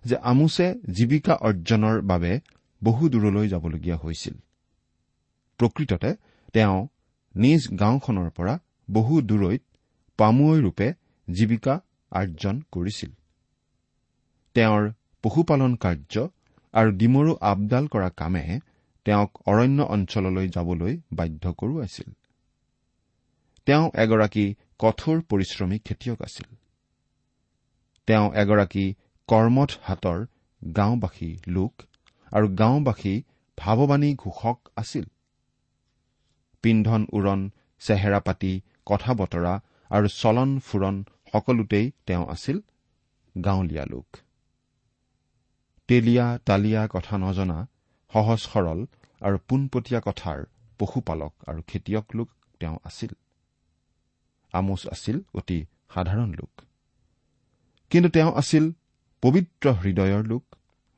যে 0.04 0.16
আমোছে 0.30 0.66
জীৱিকা 0.96 1.34
অৰ্জনৰ 1.48 1.96
বাবে 2.02 2.32
বহু 2.82 3.02
দূৰলৈ 3.08 3.46
যাবলগীয়া 3.48 3.96
হৈছিল। 3.96 4.34
প্ৰকৃততে 5.60 6.10
তেওঁ 6.54 6.78
নিজ 7.34 7.62
গাঁওখনৰ 7.80 8.28
পৰা 8.30 8.54
বহু 8.88 9.14
দূৰৈত 9.20 9.62
পামুৱৈ 10.18 10.58
ৰূপে 10.60 10.88
জীৱিকা 11.28 11.74
আৰ্জন 12.12 12.56
কৰিছিল। 12.72 13.10
তেওঁৰ 14.56 14.82
পশুপালন 15.24 15.72
কাৰ্য 15.76 16.14
আৰু 16.74 16.90
ডিমৰু 16.92 17.32
আপডাল 17.40 17.84
কৰা 17.86 18.08
কামে 18.10 18.44
তেওঁক 19.10 19.30
অৰণ্য 19.46 19.82
অঞ্চললৈ 19.82 20.48
যাবলৈ 20.48 21.00
বাধ্য 21.12 21.52
কৰোৱাইছিল। 21.52 22.10
তেওঁ 23.66 23.90
এগৰাকী 23.94 24.54
কঠোৰ 24.78 25.16
পৰিশ্ৰমী 25.20 25.78
খেতিয়ক 25.78 26.22
আছিল। 26.22 26.48
তেওঁ 28.06 28.26
এগৰাকী 28.34 28.94
কৰ্মঠ 29.28 29.70
হাতৰ 29.82 30.26
গাঁওবাসী 30.76 31.30
লোক 31.48 31.82
আৰু 32.32 32.46
গাঁওবাসী 32.54 33.22
ভাৱবাণী 33.58 34.14
ঘোষক 34.14 34.58
আছিল। 34.76 35.04
পিন্ধন 36.62 37.06
উৰণ 37.12 37.50
চেহেৰা 37.78 38.20
পাতি 38.20 38.60
কথা 38.86 39.14
বতৰা 39.14 39.60
আৰু 39.90 40.06
চলন 40.08 40.58
ফুৰণ 40.58 41.04
সকলোতেই 41.32 41.90
তেওঁ 42.06 42.24
আছিল 42.28 42.58
গাঁৱলীয়া 43.44 43.84
লোক। 43.86 44.16
তেলীয়া 45.88 46.38
তালিয়া 46.46 46.88
কথা 46.92 47.18
নজনা 47.18 47.58
সহজ 48.12 48.38
সৰল 48.38 48.86
আৰু 49.20 49.38
পোনপটীয়া 49.48 50.00
কথাৰ 50.00 50.38
পশুপালক 50.78 51.32
আৰু 51.46 51.62
খেতিয়ক 51.66 52.06
লোক 52.14 52.28
তেওঁ 52.60 52.78
আছিল। 52.84 53.12
আমোচ 54.52 54.86
আছিল 54.88 55.20
অতি 55.34 55.66
সাধাৰণ 55.94 56.30
লোক। 56.30 56.52
কিন্তু 57.90 58.08
তেওঁ 58.10 58.32
আছিল 58.32 58.72
পবিত্ৰ 59.22 59.72
হৃদয়ৰ 59.72 60.22
লোক 60.24 60.44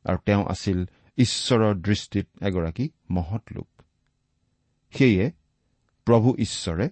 আৰু 0.05 0.19
তেওঁ 0.26 0.45
আছিল 0.47 0.79
ঈশ্বৰৰ 1.19 1.75
দৃষ্টিত 1.75 2.26
এগৰাকী 2.43 2.88
মহৎ 3.11 3.43
লোক। 3.52 3.69
সেয়ে 4.95 5.31
প্ৰভু 6.07 6.37
ঈশ্বৰে 6.38 6.88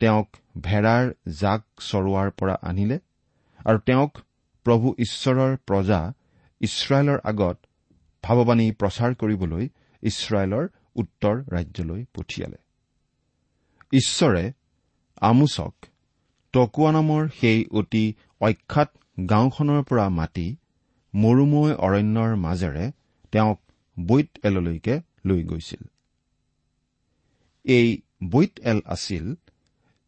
তেওঁক 0.00 0.28
ভেড়াৰ 0.60 1.04
জাক 1.28 1.62
চৰোৱাৰ 1.80 2.30
পৰা 2.30 2.56
আনিলে 2.62 2.98
আৰু 3.66 3.78
তেওঁক 3.78 4.18
প্ৰভু 4.64 4.94
ঈশ্বৰৰ 4.98 5.56
প্ৰজা 5.66 6.12
ইছৰাইলৰ 6.60 7.18
আগত 7.24 7.56
ভাৱবাণী 8.24 8.66
প্ৰচাৰ 8.70 9.14
কৰিবলৈ 9.14 9.68
ইছৰাইলৰ 10.02 10.68
উত্তৰ 10.96 11.36
ৰাজ্যলৈ 11.52 12.04
পঠিয়ালে। 12.14 12.56
ঈশ্বৰে 13.92 14.52
আমোচক 15.20 15.74
টকুৱা 16.52 16.90
নামৰ 16.92 17.28
সেই 17.40 17.66
অতি 17.70 18.14
অখ্যাত 18.40 18.90
গাঁওখনৰ 19.30 19.82
পৰা 19.82 20.08
মাতি 20.08 20.56
মৰুময় 21.14 21.74
অৰণ্যৰ 21.74 22.36
মাজেৰে 22.36 22.92
তেওঁক 23.32 23.60
বৈত 24.06 24.28
এললৈকে 24.42 25.00
লৈ 25.26 25.42
গৈছিল। 25.42 25.82
এই 27.64 28.02
বৈত 28.30 28.52
এল 28.60 28.80
আছিল 28.86 29.34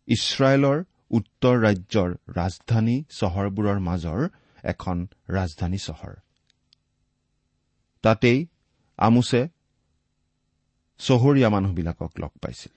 ইছৰাইলৰ 0.07 0.85
উত্তৰ 1.11 1.55
ৰাজ্যৰ 1.61 2.11
ৰাজধানী 2.29 3.05
চহৰবোৰৰ 3.11 3.79
মাজৰ 3.81 4.29
এখন 4.65 5.07
ৰাজধানী 5.29 5.79
চহৰ। 5.79 6.15
তাতেই 8.03 8.47
আমোছে 8.97 9.49
চহৰীয়া 10.99 11.49
মানুহবিলাকক 11.49 12.13
লগ 12.19 12.31
পাইছিল। 12.43 12.73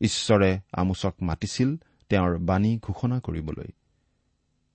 ঈশ্বৰে 0.00 0.60
আমোচক 0.72 1.14
মাতিছিল 1.22 1.76
তেওঁৰ 2.08 2.38
বাণী 2.38 2.78
ঘোষণা 2.82 3.20
কৰিবলৈ। 3.20 3.68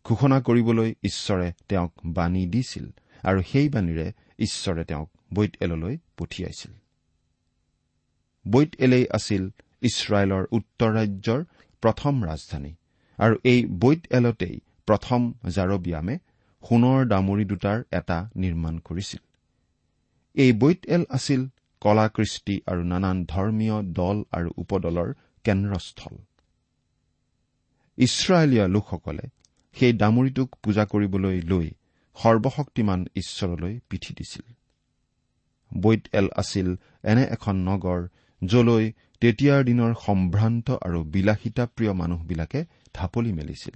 ঘোষণা 0.05 0.41
কৰিবলৈ 0.41 0.95
ঈশ্বৰে 1.03 1.53
তেওঁক 1.69 1.93
বাণী 2.05 2.45
দিছিল 2.45 2.85
আৰু 3.23 3.41
সেই 3.51 3.69
বাণীৰে 3.69 4.11
ঈশ্বৰে 4.39 4.83
তেওঁক 4.83 5.09
বৈত 5.33 5.51
এললৈ 5.61 5.97
পঠিয়াইছিল। 6.17 6.71
বৈত 8.51 8.69
এলেই 8.79 9.05
আছিল 9.11 9.49
ইছৰাইলৰ 9.81 10.45
উত্তৰ 10.51 10.93
ৰাজ্যৰ 10.93 11.43
প্ৰথম 11.81 12.23
ৰাজধানী 12.23 12.73
আৰু 13.19 13.35
এই 13.43 13.65
বৈত 13.65 14.01
এলতেই 14.11 14.59
প্ৰথম 14.85 15.33
জাৰবিয়ামে 15.49 16.17
সোণৰ 16.69 17.05
দামৰি 17.05 17.45
দুটাৰ 17.45 17.83
এটা 17.91 18.29
নিৰ্মাণ 18.35 18.77
কৰিছিল। 18.77 19.19
এই 20.33 20.51
বৈত 20.53 20.85
এল 20.85 21.05
আছিল 21.09 21.47
কলাকৃষ্টি 21.81 22.61
আৰু 22.65 22.83
নানান 22.83 23.25
ধৰ্মীয় 23.25 23.77
দল 23.93 24.17
আৰু 24.31 24.49
উপদলৰ 24.57 25.13
কেন্দ্ৰস্থল। 25.45 26.15
ইছৰাইলীয়া 27.97 28.67
লোকসকলে 28.67 29.25
সেই 29.75 29.93
ডামুৰিটোক 29.93 30.49
পূজা 30.63 30.85
কৰিবলৈ 30.85 31.41
লৈ 31.41 31.67
সৰ্বশক্তিমান 32.17 33.05
ঈশ্বৰলৈ 33.15 33.79
পিঠি 33.89 34.13
দিছিল। 34.13 34.45
বৈত 35.81 36.03
এল 36.13 36.27
আছিল 36.35 36.75
এনে 37.03 37.23
এখন 37.23 37.55
নগৰ 37.55 37.99
যলৈ 38.41 38.85
তেতিয়াৰ 39.21 39.63
দিনৰ 39.63 39.93
সম্ভ্ৰান্ত 40.05 40.67
আৰু 40.81 41.03
বিলাসিতাপ্ৰিয় 41.03 41.93
মানুহবিলাকে 41.93 42.65
ঢাপলি 42.93 43.31
মেলিছিল। 43.33 43.75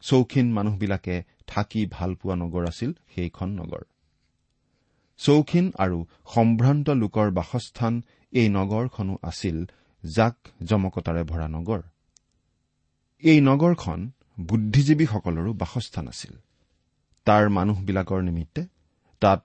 চৌখিন 0.00 0.52
মানুহবিলাকে 0.52 1.16
থাকি 1.46 1.86
ভাল 1.90 2.14
পোৱা 2.14 2.34
নগৰ 2.34 2.66
আছিল 2.66 2.92
সেইখন 3.14 3.48
নগৰ। 3.48 3.82
চৌখিন 5.20 5.66
আৰু 5.78 5.98
সম্ভ্ৰান্ত 6.34 6.90
লোকৰ 6.90 7.30
বাসস্থান 7.30 8.02
এই 8.32 8.48
নগৰখনো 8.48 9.14
আছিল 9.22 9.56
জাক 10.04 10.36
জমকতাৰে 10.62 11.22
ভৰা 11.24 11.48
নগৰ। 11.48 11.80
এই 13.22 13.38
নগৰখন 13.40 13.98
বুদ্ধিজীৱীসকলৰো 14.40 15.52
বাসস্থান 15.52 16.08
আছিল। 16.08 16.34
তাৰ 17.26 17.44
মানুহবিলাকৰ 17.48 18.20
নিমিত্তে 18.22 18.62
তাত 19.22 19.40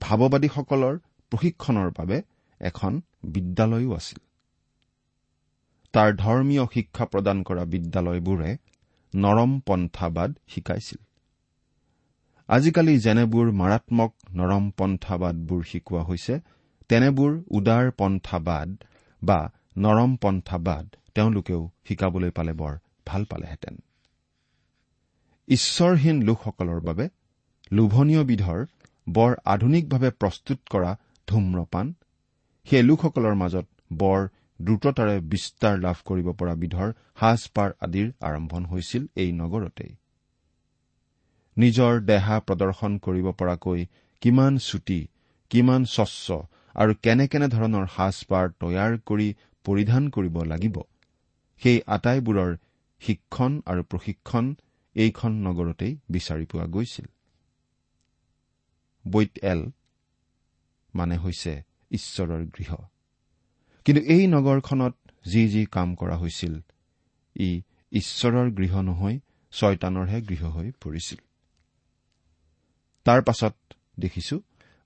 ভাৱবাদীসকলৰ 0.00 0.94
প্ৰশিক্ষণৰ 1.32 1.88
বাবে 1.98 2.22
এখন 2.60 2.92
বিদ্যালয়ো 3.24 3.90
আছিল। 3.94 4.20
তাৰ 5.94 6.10
ধৰ্মীয় 6.16 6.64
শিক্ষা 6.74 7.04
প্ৰদান 7.04 7.42
কৰা 7.42 7.64
বিদ্যালয়বোৰে 7.64 8.50
নৰম 9.14 9.60
পন্থাবাদ 9.60 10.30
শিকাইছিল। 10.48 10.98
আজিকালি 12.48 12.94
যেনেবোৰ 12.98 13.50
মাৰাত্মক 13.52 14.10
নৰম 14.34 14.64
পন্থাবাদবোৰ 14.78 15.62
শিকোৱা 15.64 16.02
হৈছে 16.02 16.34
তেনেবোৰ 16.90 17.32
উদাৰ 17.50 17.90
পন্থাবাদ 17.96 18.68
বা 19.22 19.38
নৰম 19.78 20.16
পন্থাবাদ 20.16 20.84
তেওঁলোকেও 21.14 21.62
শিকাবলৈ 21.88 22.30
পালে 22.30 22.52
বৰ 22.52 22.74
ভাল 23.06 23.24
পালেহেঁতেন। 23.24 23.74
ঈশ্বৰহীন 25.48 26.22
লোকসকলৰ 26.22 26.80
বাবে 26.80 27.08
লোভনীয় 27.72 28.22
বিধৰ 28.24 28.60
বৰ 29.06 29.32
আধুনিকভাৱে 29.44 30.10
প্ৰস্তুত 30.20 30.58
কৰা 30.70 30.92
ধূম্ৰপান 31.28 31.86
সেই 32.66 32.82
লোকসকলৰ 32.82 33.34
মাজত 33.34 33.66
বৰ 33.98 34.20
দ্ৰুততাৰে 34.60 35.16
বিস্তাৰ 35.32 35.74
লাভ 35.78 35.96
কৰিব 36.04 36.32
পৰা 36.32 36.54
বিধৰ 36.62 36.88
সাজপাৰ 37.20 37.70
আদিৰ 37.80 38.08
আৰম্ভণ 38.20 38.62
হৈছিল 38.64 39.02
এই 39.16 39.30
নগৰতেই। 39.32 39.92
নিজৰ 41.56 41.92
দেহা 42.00 42.36
প্ৰদৰ্শন 42.40 42.92
কৰিব 42.98 43.26
পৰাকৈ 43.32 43.80
কিমান 44.22 44.58
চুটি 44.58 45.00
কিমান 45.50 45.84
স্বচ্ছ 45.84 46.26
আৰু 46.74 46.92
কেনে 47.02 47.26
কেনে 47.28 47.48
ধৰণৰ 47.48 47.86
সাজপাৰ 47.96 48.44
তৈয়াৰ 48.60 48.92
কৰি 49.06 49.28
পৰিধান 49.64 50.02
কৰিব 50.10 50.36
লাগিব। 50.42 50.76
সেই 51.62 51.78
আটাইবোৰৰ 51.86 52.50
শিক্ষণ 53.02 53.52
আৰু 53.66 53.82
প্ৰশিক্ষণ 53.82 54.44
এইখন 54.96 55.32
নগৰতেই 55.46 55.92
বিচাৰি 56.10 56.44
পোৱা 56.44 56.66
গৈছিল। 56.66 57.06
বৈত 59.04 59.32
এল 59.42 59.60
মানে 60.94 61.16
হৈছে 61.16 61.52
ঈশ্বৰৰ 61.90 62.42
গৃহ। 62.46 62.70
কিন্তু 63.86 64.02
এই 64.14 64.26
নগৰখনত 64.26 64.94
যি 65.28 65.42
যি 65.48 65.62
কাম 65.66 65.88
কৰা 65.94 66.16
হৈছিল 66.16 66.54
ই 67.36 67.50
ঈশ্বৰৰ 67.92 68.48
গৃহ 68.50 68.74
নহৈ 68.80 69.14
ছয়তানৰহে 69.52 70.18
গৃহ 70.22 70.42
হৈ 70.48 70.68
পৰিছিল। 70.80 71.20
তাৰ 73.06 73.20
পাছত 73.22 73.54
দেখিছো 74.00 74.36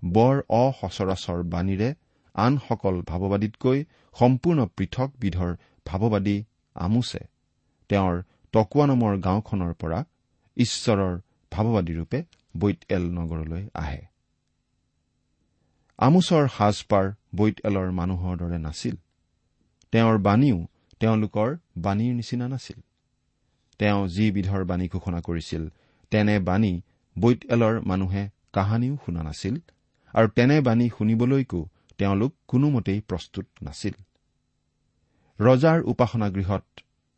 বৰ 0.03 0.35
অসচৰাচৰ 0.59 1.43
বাণীৰে 1.53 1.89
আনসকল 2.35 2.97
ভাৱবাদীতকৈ 3.03 3.79
সম্পূৰ্ণ 4.17 4.67
পৃথক 4.77 5.09
বিধৰ 5.21 5.51
ভাৱবাদী 5.87 6.37
আমোছে। 6.77 7.21
তেওঁৰ 7.91 8.15
টকুৱা 8.55 8.85
নামৰ 8.87 9.13
গাঁওখনৰ 9.21 9.73
পৰা 9.75 9.99
ঈশ্বৰৰ 10.57 11.15
ভাৱবাদীৰূপে 11.53 12.19
বৈত 12.57 12.79
এল 12.89 13.05
নগৰলৈ 13.11 13.65
আহে। 13.75 14.03
আমোচৰ 15.99 16.45
সাজপাৰ 16.49 17.07
বৈত 17.35 17.57
এলৰ 17.65 17.89
মানুহৰ 17.91 18.35
দৰে 18.37 18.59
নাছিল। 18.59 18.97
তেওঁৰ 19.93 20.17
বাণীও 20.19 20.59
তেওঁলোকৰ 21.01 21.49
বাণীৰ 21.79 22.13
নিচিনা 22.15 22.47
নাছিল। 22.49 22.79
তেওঁ 23.81 24.01
যি 24.09 24.27
বিধৰ 24.31 24.63
বাণী 24.65 24.87
ঘোষণা 24.89 25.21
কৰিছিল 25.21 25.63
তেনে 26.13 26.37
বাণী 26.41 26.73
বৈত 27.21 27.41
এলৰ 27.45 27.75
মানুহে 27.81 28.23
কাহানিও 28.53 28.95
শুনা 29.05 29.23
নাছিল 29.23 29.55
আৰু 30.15 30.29
তেনে 30.29 30.57
বাণী 30.61 30.87
শুনিবলৈকো 30.99 31.61
তেওঁলোক 31.99 32.33
কোনোমতেই 32.49 33.01
প্ৰস্তুত 33.01 33.47
নাছিল। 33.63 33.95
ৰজাৰ 35.39 35.79
উপাসনা 35.83 36.29
গৃহত 36.31 36.65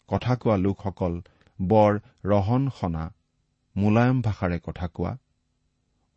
কথা 0.09 0.33
কোৱা 0.37 0.57
লোকসকল 0.57 1.15
বৰ 1.59 1.93
ৰহন 2.25 2.63
সনা 2.81 3.05
মোলায়ম 3.77 4.19
ভাষাৰে 4.23 4.59
কথা 4.63 4.87
কোৱা 4.89 5.13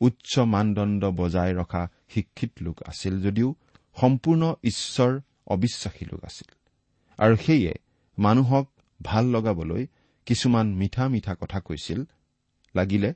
উচ্চ 0.01 0.31
মানদণ্ড 0.53 1.01
বজাই 1.05 1.51
ৰখা 1.53 1.83
শিক্ষিত 2.09 2.51
লোক 2.61 2.77
আছিল 2.83 3.13
যদিও 3.21 3.49
সম্পূৰ্ণ 3.97 4.43
ঈশ্বৰ 4.63 5.11
অবিশ্বাসী 5.47 6.05
লোক 6.05 6.21
আছিল। 6.25 6.49
আৰু 7.19 7.35
সেয়ে 7.35 7.73
মানুহক 8.17 8.65
ভাল 8.99 9.25
লগাবলৈ 9.25 9.83
কিছুমান 10.27 10.67
মিঠা 10.73 11.07
মিঠা 11.07 11.33
কথা 11.35 11.59
কৈছিল 11.59 11.99
লাগিলে 12.75 13.13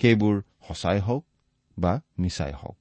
সেইবোৰ 0.00 0.42
সঁচাই 0.68 0.98
হওক 0.98 1.24
বা 1.78 2.00
মিছাই 2.18 2.52
হওক। 2.52 2.76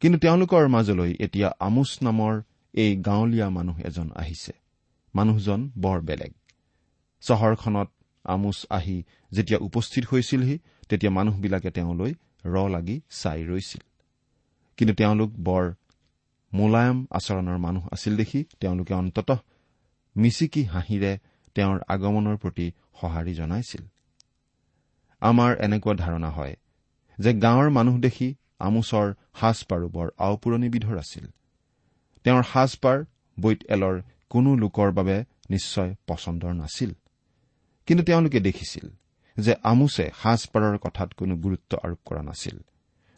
কিন্তু 0.00 0.18
তেওঁলোকৰ 0.18 0.68
মাজলৈ 0.68 1.14
এতিয়া 1.20 1.48
আমোচ 1.60 1.98
নামৰ 2.02 2.42
এই 2.74 2.96
গাঁৱলীয়া 2.96 3.50
মানুহ 3.50 3.80
এজন 3.80 4.10
আহিছে। 4.14 4.52
মানুহজন 5.14 5.70
বৰ 5.78 6.00
বেলেগ। 6.00 6.32
চহৰখনত 7.20 7.88
আমোচ 8.24 8.66
আহি 8.70 9.02
যেতিয়া 9.32 9.58
উপস্থিত 9.62 10.04
হৈছিলহি 10.12 10.58
তেতিয়া 10.88 11.12
মানুহবিলাকে 11.12 11.70
তেওঁলৈ 11.70 12.14
ৰ 12.44 12.68
লাগি 12.70 13.00
চাই 13.10 13.44
ৰৈছিল। 13.44 13.82
কিন্তু 14.76 14.94
তেওঁলোক 14.94 15.30
বৰ 15.38 15.72
মোলায়ম 16.52 17.06
আচৰণৰ 17.10 17.58
মানুহ 17.58 17.88
আছিল 17.92 18.16
দেখি 18.16 18.44
তেওঁলোকে 18.60 18.94
অন্ততঃ 18.94 19.38
মিচিকি 20.16 20.62
হাঁহিৰে 20.64 21.18
তেওঁৰ 21.54 21.80
আগমনৰ 21.88 22.36
প্ৰতি 22.36 22.72
সঁহাৰি 23.00 23.34
জনাইছিল। 23.34 23.82
আমাৰ 25.20 25.56
এনেকুৱা 25.58 25.94
ধাৰণা 25.94 26.30
হয় 26.30 26.56
যে 27.18 27.30
গাঁৱৰ 27.34 27.70
মানুহ 27.70 27.98
দেখি 27.98 28.34
আমোচৰ 28.58 29.14
সাজপাৰো 29.40 29.88
বৰ 29.88 30.08
আওপুৰণিবিধৰ 30.18 30.98
আছিল। 30.98 31.26
তেওঁৰ 32.24 32.42
সাজপাৰ 32.42 33.04
বৈত 33.40 33.60
এলৰ 33.68 34.02
কোনো 34.28 34.56
লোকৰ 34.56 34.90
বাবে 34.92 35.24
নিশ্চয় 35.50 35.94
পচন্দৰ 36.06 36.52
নাছিল। 36.52 36.90
কিন্তু 37.86 38.04
তেওঁলোকে 38.04 38.40
দেখিছিল 38.40 38.86
যে 39.38 39.54
আমোচে 39.62 40.10
সাজপাৰৰ 40.22 40.78
কথাত 40.78 41.12
কোনো 41.12 41.36
গুৰুত্ব 41.36 41.78
আৰোপ 41.82 41.98
কৰা 42.04 42.22
নাছিল। 42.22 42.56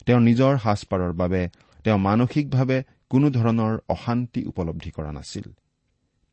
তেওঁৰ 0.05 0.21
নিজৰ 0.21 0.57
সাজপাৰৰ 0.57 1.13
বাবে 1.13 1.49
তেওঁ 1.83 1.97
মানসিকভাৱে 1.97 2.83
কোনো 3.09 3.29
ধৰণৰ 3.29 3.73
অশান্তি 3.89 4.41
উপলব্ধি 4.45 4.91
কৰা 4.91 5.11
নাছিল। 5.11 5.45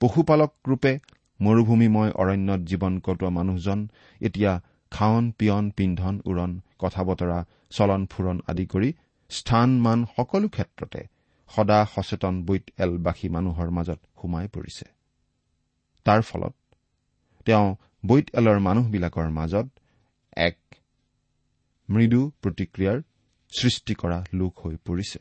পশুপালক 0.00 0.50
ৰূপে 0.68 0.98
মৰুভূমিময় 1.40 2.10
অৰণ্যত 2.10 2.60
জীৱন 2.60 2.98
কটোৱা 2.98 3.30
মানুহজন 3.30 3.88
এতিয়া 4.20 4.62
খাৱন 4.92 5.24
পিয়ন 5.38 5.64
পিন্ধন 5.70 6.14
উৰণ 6.30 6.50
কথা 6.78 7.02
বতৰা 7.02 7.38
চলন 7.70 8.02
ফুৰণ 8.06 8.36
আদি 8.46 8.64
কৰি 8.66 8.90
স্থান 9.30 9.70
মান 9.80 9.98
সকলো 10.16 10.48
ক্ষেত্ৰতে 10.48 11.02
সদা 11.50 11.78
সচেতন 11.94 12.34
বৈত 12.46 12.64
এলবাসী 12.78 13.28
মানুহৰ 13.28 13.68
মাজত 13.70 14.00
সোমাই 14.18 14.46
পৰিছে। 14.48 14.86
তাৰ 16.06 16.20
ফলত 16.22 16.54
তেওঁ 17.46 17.66
বৈত 18.06 18.26
এলৰ 18.34 18.58
মানুহবিলাকৰ 18.58 19.28
মাজত 19.30 19.66
এক 20.36 20.58
মৃদু 21.88 22.20
প্ৰতিক্ৰিয়াৰ 22.42 22.98
সৃষ্টি 23.52 23.94
কৰা 23.94 24.18
লোক 24.32 24.52
হৈ 24.64 24.76
পৰিছে। 24.86 25.18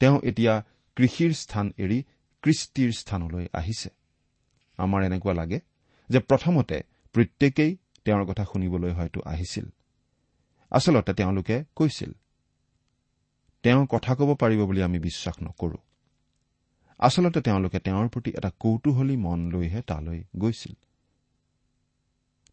তেওঁ 0.00 0.16
এতিয়া 0.22 0.54
কৃষিৰ 0.96 1.32
স্থান 1.32 1.66
এৰি 1.78 1.98
কৃষ্টিৰ 2.42 2.90
স্থানলৈ 2.92 3.46
আহিছে। 3.52 3.90
আমাৰ 4.78 5.00
এনেকুৱা 5.04 5.34
লাগে 5.34 5.58
যে 6.10 6.18
প্ৰথমতে 6.20 6.76
প্ৰত্যেকেই 7.14 7.72
তেওঁৰ 8.06 8.24
কথা 8.24 8.44
শুনিবলৈ 8.44 8.92
হয়তো 8.92 9.20
আহিছিল। 9.24 9.66
আচলতে 10.72 11.12
তেওঁলোকে 11.14 11.56
কৈছিল 11.76 12.12
তেওঁ 13.62 13.86
কথা 13.86 14.12
ক'ব 14.14 14.30
পাৰিব 14.34 14.60
বুলি 14.66 14.80
আমি 14.82 14.98
বিশ্বাস 14.98 15.36
নকৰো। 15.42 15.78
আচলতে 16.98 17.40
তেওঁলোকে 17.40 17.78
তেওঁৰ 17.80 18.06
প্ৰতি 18.08 18.30
এটা 18.30 18.50
কৌতূহলী 18.60 19.16
মন 19.16 19.40
লৈহে 19.50 19.80
তালৈ 19.82 20.20
গৈছিল। 20.38 20.74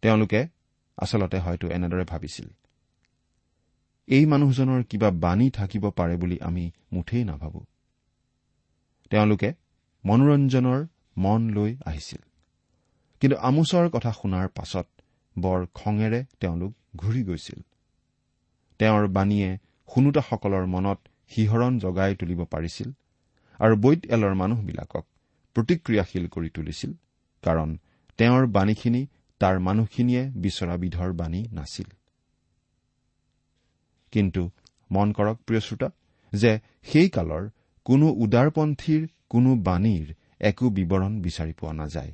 তেওঁলোকে 0.01 0.41
আচলতে 0.97 1.37
হয়তো 1.39 1.65
এনেদৰে 1.67 2.05
ভাবিছিল 2.05 2.47
এই 4.07 4.25
মানুহজনৰ 4.25 4.81
কিবা 4.83 5.09
বাণী 5.23 5.47
থাকিব 5.49 5.83
পাৰে 5.89 6.15
বুলি 6.17 6.37
আমি 6.41 6.71
মুঠেই 6.91 7.23
নাভাবো। 7.23 7.61
তেওঁলোকে 9.09 9.49
মনোৰঞ্জনৰ 10.03 10.79
মন 11.17 11.41
লৈ 11.49 11.71
আহিছিল। 11.85 12.21
কিন্তু 13.19 13.37
আমোচৰ 13.37 13.85
কথা 13.89 14.11
শুনাৰ 14.11 14.47
পাছত 14.47 14.87
বৰ 15.35 15.65
খঙেৰে 15.73 16.25
তেওঁলোক 16.39 16.73
ঘূৰি 16.95 17.23
গৈছিল। 17.23 17.59
তেওঁৰ 18.79 19.07
বাণীয়ে 19.07 19.49
শুনোতাসকলৰ 19.89 20.65
মনত 20.65 20.99
শিহৰণ 21.31 21.79
জগাই 21.79 22.15
তুলিব 22.15 22.41
পাৰিছিল 22.45 22.89
আৰু 23.59 23.75
বৈদ 23.75 24.01
এলৰ 24.05 24.33
মানুহবিলাকক 24.33 25.05
প্ৰতিক্ৰিয়াশীল 25.55 26.25
কৰি 26.27 26.49
তুলিছিল 26.49 26.91
কাৰণ 27.43 27.77
তেওঁৰ 28.17 28.43
বাণীখিনি 28.47 29.07
তাৰ 29.41 29.59
মানুহখিনিয়ে 29.59 30.23
বিচৰা 30.35 30.75
বিধৰ 30.77 31.11
বাণী 31.13 31.41
নাছিল। 31.51 31.89
কিন্তু 34.13 34.41
মন 34.91 35.07
কৰক 35.11 35.37
প্ৰিয় 35.47 35.61
শ্ৰোতা 35.61 35.89
যে 36.33 36.51
সেই 36.83 37.09
কালৰ 37.09 37.43
কোনো 37.85 38.07
উদাৰপন্থীৰ 38.23 39.01
কোনো 39.29 39.55
বাণীৰ 39.55 40.07
একো 40.39 40.69
বিৱৰণ 40.69 41.21
বিচাৰি 41.21 41.53
পোৱা 41.53 41.73
নাযায়। 41.73 42.11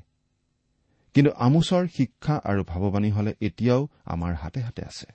কিন্তু 1.15 1.31
আমোচৰ 1.37 1.83
শিক্ষা 1.87 2.35
আৰু 2.43 2.61
ভাৱবাণী 2.63 3.09
হলে 3.11 3.31
এতিয়াও 3.41 3.81
আমাৰ 4.05 4.33
হাতে 4.35 4.59
হাতে 4.61 4.81
আছে। 4.81 5.07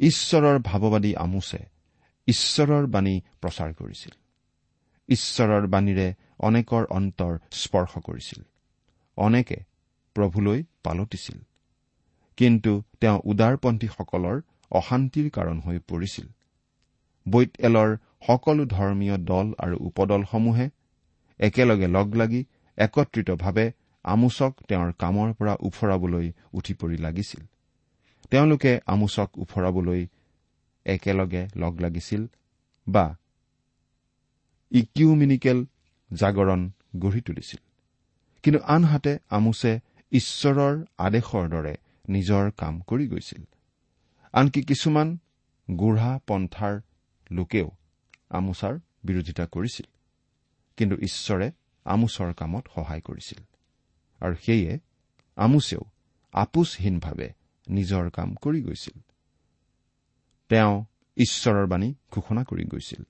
ঈশ্বৰৰ 0.00 0.58
ভাৱবাদী 0.58 1.12
আমোচে 1.14 1.62
ঈশ্বৰৰ 2.28 2.86
বাণী 2.86 3.14
প্ৰচাৰ 3.40 3.70
কৰিছিল। 3.74 4.12
ঈশ্বৰৰ 5.08 5.64
বাণীৰে 5.66 6.08
অনেকৰ 6.38 6.82
অন্তৰ 6.90 7.32
স্পৰ্শ 7.52 7.92
কৰিছিল। 7.98 8.40
অনেকে 9.16 9.58
প্ৰভুলৈ 10.16 10.58
পালতিছিল 10.84 11.38
কিন্তু 12.38 12.72
তেওঁ 13.00 13.18
উদাৰপন্থীসকলৰ 13.24 14.36
অশান্তিৰ 14.70 15.26
কাৰণ 15.30 15.58
হৈ 15.60 15.78
পৰিছিল। 15.88 16.26
বৈত 17.26 17.52
এলৰ 17.60 17.90
সকলো 18.26 18.64
ধৰ্মীয় 18.66 19.16
দল 19.30 19.46
আৰু 19.58 19.76
উপদলসমূহে 19.88 20.66
একেলগে 21.40 21.86
লগ 21.86 22.08
লাগি 22.14 22.40
একত্ৰিতভাৱে 22.78 23.66
আমোচক 24.02 24.56
তেওঁৰ 24.68 24.92
কামৰ 24.92 25.32
পৰা 25.32 25.56
ওফৰাবলৈ 25.60 26.32
উঠি 26.52 26.74
পৰি 26.74 26.96
লাগিছিল। 26.96 27.46
তেওঁলোকে 28.30 28.80
আমোচক 28.86 29.30
ওফৰাবলৈ 29.38 30.06
একেলগে 30.84 31.48
লগ 31.56 31.80
লাগিছিল 31.80 32.26
বা 32.88 33.16
ইকিউমিনিকেল 34.70 35.66
জাগৰণ 36.12 36.70
গঢ়ি 36.96 37.20
তুলিছিল। 37.20 37.60
কিন্তু 38.42 38.60
আনহাতে 38.64 39.18
আমোচে 39.28 39.80
ঈশ্বৰৰ 40.12 40.84
আদেশৰ 40.98 41.48
দৰে 41.48 41.76
নিজৰ 42.08 42.50
কাম 42.50 42.80
কৰি 42.80 43.08
গৈছিল। 43.08 43.44
আনকি 44.32 44.62
কিছুমান 44.62 45.18
গুঢ়া 45.78 46.20
পন্থাৰ 46.26 46.80
লোকেও 47.30 47.70
আমোচাৰ 48.30 48.78
বিৰোধিতা 49.04 49.46
কৰিছিল। 49.46 49.86
কিন্তু 50.76 50.96
ঈশ্বৰে 50.96 51.50
আমোচৰ 51.84 52.34
কামত 52.34 52.68
সহায় 52.74 53.00
কৰিছিল। 53.00 53.44
আৰু 54.22 54.34
সেয়ে 54.44 54.72
আমোচেও 55.36 55.82
আপোচহীনভাৱে 56.34 57.28
নিজৰ 57.66 58.04
কাম 58.10 58.28
কৰি 58.44 58.60
গৈছিল। 58.62 58.96
তেওঁ 60.50 60.74
ঈশ্বৰৰ 61.16 61.66
বাণী 61.66 61.88
ঘোষণা 62.10 62.42
কৰি 62.44 62.64
গৈছিল। 62.64 63.02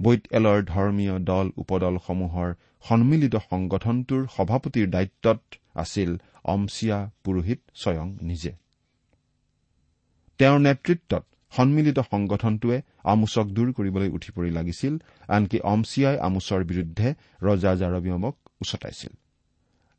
বৈত 0.00 0.22
এলৰ 0.32 0.58
ধৰ্মীয় 0.64 1.14
দল 1.30 1.46
উপদলসমূহৰ 1.56 2.48
সন্মিলিত 2.84 3.34
সংগঠনটোৰ 3.50 4.22
সভাপতিৰ 4.36 4.86
দায়িত্বত 4.90 5.40
আছিল 5.74 6.10
অমচিয়া 6.44 6.98
পুৰোহিত 7.24 7.60
স্বয়ং 7.74 8.06
নিজে। 8.22 8.52
তেওঁৰ 10.40 10.58
নেতৃত্বত 10.60 11.24
সন্মিলিত 11.52 11.98
সংগঠনটোৱে 12.10 12.78
আমোচক 13.04 13.46
দূৰ 13.56 13.68
কৰিবলৈ 13.72 14.08
উঠি 14.08 14.30
পৰি 14.32 14.50
লাগিছিল 14.50 14.94
আনকি 15.28 15.58
অমচিয়াই 15.72 16.16
আমোচৰ 16.18 16.60
বিৰুদ্ধে 16.64 17.08
ৰজা 17.42 17.72
জাৰবিয়মক 17.74 18.34
উচতাইছিল। 18.60 19.12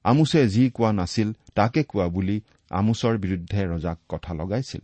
আমোচে 0.03 0.47
যি 0.47 0.69
কোৱা 0.69 0.91
নাছিল 0.91 1.33
তাকে 1.55 1.83
কোৱা 1.83 2.07
বুলি 2.07 2.41
আমোচৰ 2.69 3.17
বিৰুদ্ধে 3.17 3.65
ৰজাক 3.65 3.97
কথা 4.09 4.33
লগাইছিল। 4.33 4.81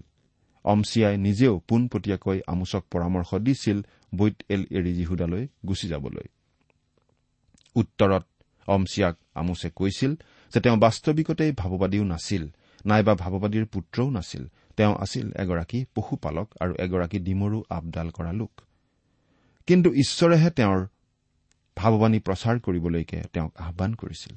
অমচিয়াই 0.63 1.17
নিজেও 1.17 1.61
পোনপটীয়াকৈ 1.67 2.41
আমোচক 2.47 2.83
পৰামৰ্শ 2.91 3.35
দিছিল 3.35 3.81
বৈত 4.15 4.35
এল 4.49 4.65
এৰি 4.71 4.93
জিহুদালৈ 4.93 5.47
গুচি 5.67 5.87
যাবলৈ। 5.87 6.27
উত্তৰত 7.75 8.25
অমচিয়াক 8.67 9.15
আমোচে 9.35 9.69
কৈছিল 9.75 10.15
যে 10.53 10.59
তেওঁ 10.61 10.77
বাস্তৱিকতেই 10.77 11.51
ভাৱবাদীও 11.51 12.03
নাছিল 12.03 12.47
নাইবা 12.85 13.15
ভাৱবাদীৰ 13.15 13.65
পুত্ৰও 13.65 14.09
নাছিল। 14.09 14.47
তেওঁ 14.77 14.95
আছিল 14.99 15.31
এগৰাকী 15.31 15.85
পশুপালক 15.95 16.47
আৰু 16.59 16.73
এগৰাকী 16.79 17.19
ডিমৰু 17.19 17.63
আপডাল 17.69 18.09
কৰা 18.09 18.31
লোক। 18.31 18.61
কিন্তু 19.67 19.89
ঈশ্বৰেহে 19.89 20.49
তেওঁৰ 20.49 20.87
ভাৱবাণী 21.77 22.19
প্ৰচাৰ 22.19 22.59
কৰিবলৈকে 22.59 23.23
তেওঁক 23.33 23.57
আহান 23.57 23.93
কৰিছিল। 23.93 24.35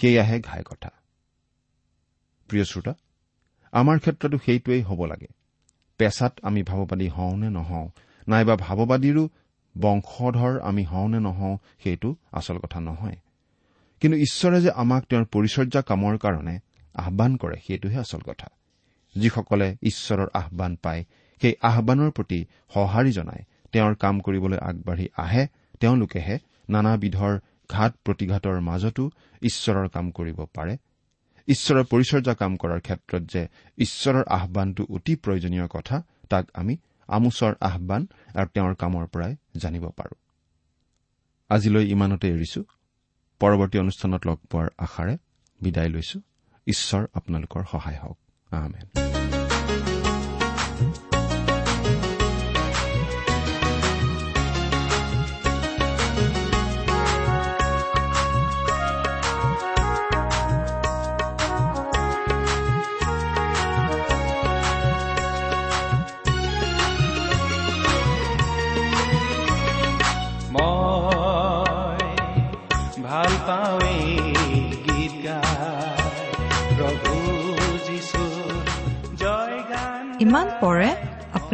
সেয়াহে 0.00 0.40
ঘাই 0.40 0.62
কথা। 0.64 0.90
প্ৰিয় 2.48 2.64
শ্ৰোতা 2.64 2.94
আমাৰ 3.72 3.98
ক্ষেত্ৰতো 3.98 4.38
সেইটোৱেই 4.38 4.82
হ'ব 4.82 5.04
লাগে। 5.04 5.26
পেছাত 5.98 6.38
আমি 6.42 6.62
ভাৱবাদী 6.62 7.08
হওঁ 7.08 7.36
নে 7.36 7.50
নহওঁ 7.50 7.88
নাইবা 8.28 8.56
ভাৱবাদীৰো 8.56 9.28
বংশধৰ 9.80 10.60
আমি 10.60 10.84
হওঁ 10.84 11.08
নে 11.08 11.20
নহওঁ 11.20 11.58
সেইটো 11.84 12.16
আচল 12.32 12.58
কথা 12.58 12.80
নহয়। 12.80 13.16
কিন্তু 14.00 14.18
ঈশ্বৰে 14.18 14.60
যে 14.60 14.70
আমাক 14.70 15.04
তেওঁৰ 15.04 15.24
পৰিচৰ্যা 15.24 15.82
কামৰ 15.82 16.18
কাৰণে 16.18 16.60
আহান 16.94 17.36
কৰে 17.36 17.56
সেইটোহে 17.66 17.98
আচল 17.98 18.18
কথা। 18.18 18.48
যিসকলে 19.16 19.76
ঈশ্বৰৰ 19.82 20.26
আহান 20.34 20.76
পায় 20.76 21.04
সেই 21.40 21.54
আহানৰ 21.62 22.10
প্ৰতি 22.10 22.44
সঁহাৰি 22.74 23.12
জনাই 23.12 23.42
তেওঁৰ 23.72 23.94
কাম 23.94 24.20
কৰিবলৈ 24.20 24.58
আগবাঢ়ি 24.58 25.08
আহে 25.16 25.46
তেওঁলোকেহে 25.80 26.38
নানাবিধৰ 26.68 27.38
ঘাট 27.68 27.94
প্ৰতিঘাতৰ 28.04 28.60
মাজতো 28.60 29.10
ঈশ্বৰৰ 29.42 29.88
কাম 29.88 30.10
কৰিব 30.10 30.44
পাৰে। 30.54 30.76
ঈশ্বৰৰ 31.48 31.84
পৰিচৰ্যা 31.84 32.34
কাম 32.34 32.56
কৰাৰ 32.56 32.80
ক্ষেত্ৰত 32.80 33.22
যে 33.22 33.48
ঈশ্বৰৰ 33.78 34.24
আহানটো 34.24 34.86
অতি 34.90 35.16
প্ৰয়োজনীয় 35.16 35.66
কথা 35.66 36.02
তাক 36.30 36.46
আমি 36.54 36.76
আমোচৰ 37.06 37.54
আহান 37.60 38.06
আৰু 38.34 38.46
তেওঁৰ 38.54 38.74
কামৰ 38.74 39.06
পৰাই 39.06 39.36
জানিব 39.56 39.88
পাৰো। 39.88 40.16
আজিলৈ 41.50 41.90
ইমানতে 41.90 42.28
এৰিছো। 42.28 42.62
পৰৱৰ্তী 43.40 43.78
অনুষ্ঠানত 43.78 44.26
লগ 44.26 44.36
পোৱাৰ 44.36 44.68
আশাৰে 44.78 45.16
বিদায় 45.60 45.88
লৈছো। 45.88 46.20
ঈশ্বৰ 46.66 47.06
আপোনালোকৰ 47.14 47.64
সহায় 47.70 47.98
হওক। 47.98 49.47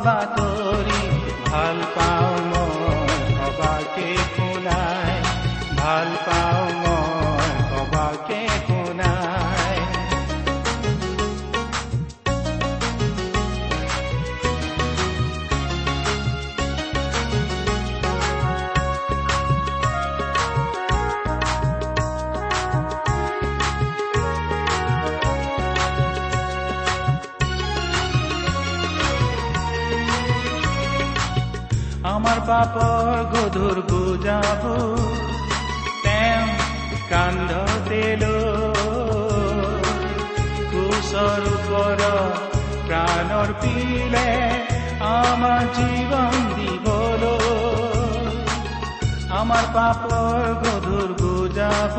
صبات 0.00 0.39
গধুৰ 32.60 33.78
বুজাব 33.90 34.62
তেওঁ 36.04 36.48
কান্ধতে 37.10 38.00
কুশৰ 40.72 41.46
ওপৰ 41.52 42.02
প্ৰাণৰ 42.88 43.52
পিলে 43.62 44.26
আমাৰ 45.10 45.64
জীৱন 45.78 46.36
দিবলৈ 46.52 47.40
আমাৰ 49.40 49.64
পাপৰ 49.76 50.44
গধুৰ 50.64 51.08
বুজাব 51.22 51.96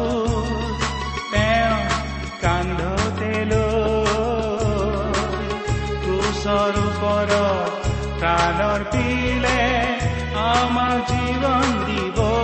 তেওঁ 1.34 1.80
কান্ধ 2.44 2.80
কান্ধতে 3.20 3.66
কুশৰ 6.06 6.82
ওপৰত 6.86 7.34
প্ৰাণৰ 8.20 8.82
পিলে 8.94 9.71
আমাৰ 10.54 10.96
জীৱন 11.10 11.66
দিবলৈ 11.86 12.41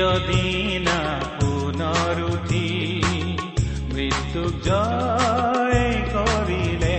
দিনা 0.00 0.98
পুনৰ 1.40 2.16
উঠি 2.32 2.68
মৃত্যুক 3.94 4.52
জয় 4.64 5.84
কৰিলে। 6.14 6.98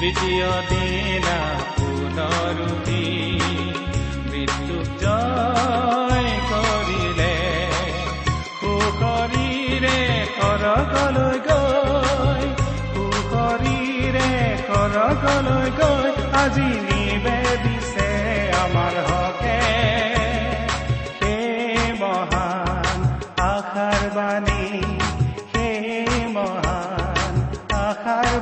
তৃতীয় 0.00 0.50
দিনা 0.70 1.38
পুনৰ 1.78 2.56
উঠি 2.66 3.06
মৃত্যুক 4.30 4.86
জয় 5.04 6.28
কৰিলে। 6.50 7.36
সুশৰীৰে 8.60 9.98
সৰগলৈ 10.36 11.36
গৈ 11.48 12.44
সুশৰীৰে 12.92 14.30
সৰগলৈ 14.68 15.68
গৈ 15.80 16.08
আজি 16.42 16.68
নিবেদিছে 16.88 18.08
আমাৰ 18.64 18.94
হকে। 19.08 19.60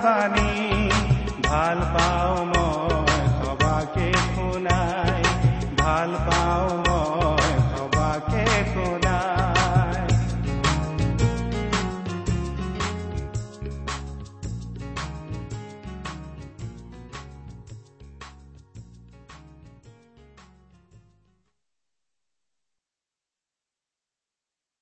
বাণী 0.04 0.50
ভাল 1.44 1.78
পাওঁ 1.94 2.51